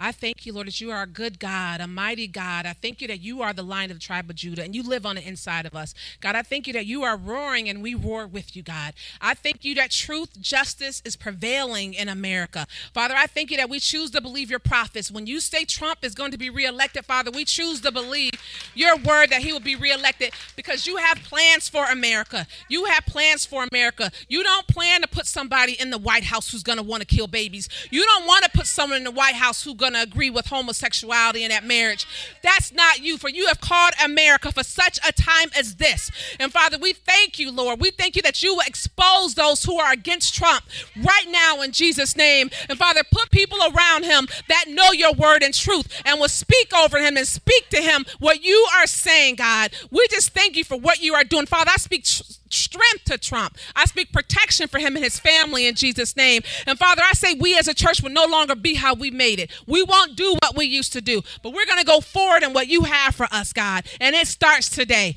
[0.01, 2.67] I thank you, Lord, that you are a good God, a mighty God.
[2.67, 4.83] I thank you that you are the lion of the tribe of Judah and you
[4.83, 5.93] live on the inside of us.
[6.21, 8.95] God, I thank you that you are roaring and we roar with you, God.
[9.21, 12.67] I thank you that truth, justice is prevailing in America.
[12.95, 15.11] Father, I thank you that we choose to believe your prophets.
[15.11, 18.33] When you say Trump is going to be reelected, Father, we choose to believe
[18.75, 22.47] your word that he will be reelected because you have plans for America.
[22.69, 24.13] You have plans for America.
[24.29, 27.07] You don't plan to put somebody in the White House who's going to want to
[27.07, 27.69] kill babies.
[27.91, 30.31] You don't want to put someone in the White House who's going going to agree
[30.31, 32.07] with homosexuality in that marriage.
[32.43, 36.11] That's not you, for you have called America for such a time as this.
[36.39, 37.81] And Father, we thank you, Lord.
[37.81, 40.65] We thank you that you will expose those who are against Trump
[40.97, 42.51] right now in Jesus' name.
[42.69, 46.75] And Father, put people around him that know your word and truth and will speak
[46.75, 49.73] over him and speak to him what you are saying, God.
[49.91, 51.47] We just thank you for what you are doing.
[51.47, 52.05] Father, I speak
[52.51, 53.57] strength to Trump.
[53.75, 56.43] I speak protection for him and his family in Jesus' name.
[56.67, 59.39] And Father, I say we as a church will no longer be how we made
[59.41, 59.51] it.
[59.67, 62.53] We won't do what we used to do, but we're going to go forward in
[62.53, 63.87] what you have for us, God.
[64.01, 65.17] And it starts today.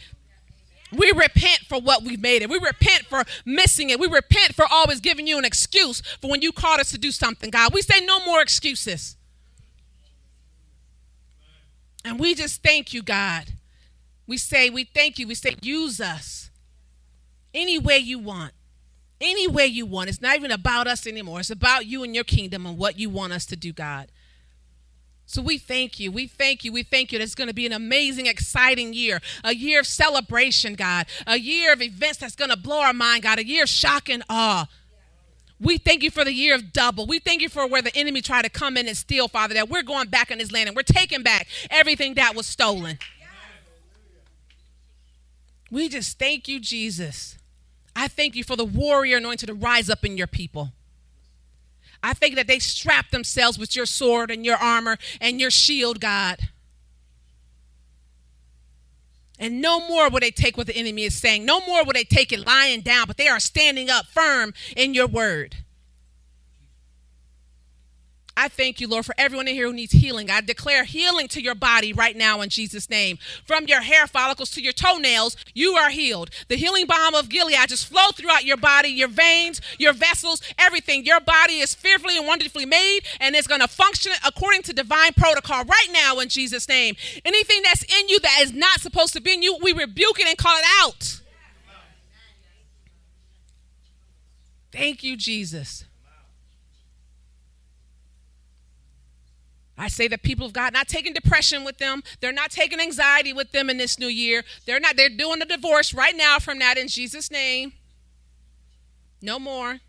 [0.91, 2.49] We repent for what we've made it.
[2.49, 3.99] We repent for missing it.
[3.99, 7.11] We repent for always giving you an excuse for when you called us to do
[7.11, 7.73] something, God.
[7.73, 9.15] We say no more excuses.
[12.03, 13.53] And we just thank you, God.
[14.27, 15.27] We say, we thank you.
[15.27, 16.40] We say, use us
[17.53, 18.53] any way you want.
[19.19, 20.09] Any way you want.
[20.09, 21.39] It's not even about us anymore.
[21.39, 24.07] It's about you and your kingdom and what you want us to do, God.
[25.31, 26.11] So we thank you.
[26.11, 26.73] We thank you.
[26.73, 27.19] We thank you.
[27.19, 29.21] It's going to be an amazing, exciting year.
[29.43, 31.05] A year of celebration, God.
[31.25, 33.39] A year of events that's going to blow our mind, God.
[33.39, 34.67] A year of shock and awe.
[35.59, 37.05] We thank you for the year of double.
[37.05, 39.69] We thank you for where the enemy tried to come in and steal, Father, that
[39.69, 42.97] we're going back in this land and we're taking back everything that was stolen.
[45.69, 47.37] We just thank you, Jesus.
[47.95, 50.71] I thank you for the warrior anointed to rise up in your people.
[52.03, 55.99] I thank that they strap themselves with your sword and your armor and your shield,
[55.99, 56.49] God.
[59.37, 61.45] And no more will they take what the enemy is saying.
[61.45, 64.93] No more will they take it lying down, but they are standing up firm in
[64.93, 65.57] your word.
[68.41, 70.31] I thank you, Lord, for everyone in here who needs healing.
[70.31, 73.19] I declare healing to your body right now in Jesus' name.
[73.45, 76.31] From your hair follicles to your toenails, you are healed.
[76.47, 81.05] The healing balm of Gilead just flow throughout your body, your veins, your vessels, everything.
[81.05, 85.13] Your body is fearfully and wonderfully made, and it's going to function according to divine
[85.13, 86.95] protocol right now in Jesus' name.
[87.23, 90.25] Anything that's in you that is not supposed to be in you, we rebuke it
[90.25, 91.21] and call it out.
[94.71, 95.85] Thank you, Jesus.
[99.81, 102.03] I say that people of God not taking depression with them.
[102.19, 104.43] They're not taking anxiety with them in this new year.
[104.67, 107.73] They're not, they're doing a divorce right now from that in Jesus' name.
[109.23, 109.79] No more.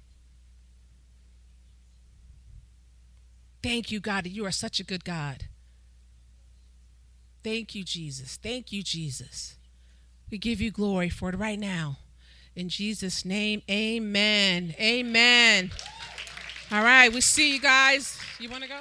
[3.62, 5.45] Thank you, God, you are such a good God.
[7.45, 8.38] Thank you, Jesus.
[8.43, 9.57] Thank you, Jesus.
[10.30, 11.99] We give you glory for it right now.
[12.57, 14.74] In Jesus' name, amen.
[14.80, 15.70] Amen.
[16.70, 18.18] All right, we see you guys.
[18.40, 18.80] You want to go?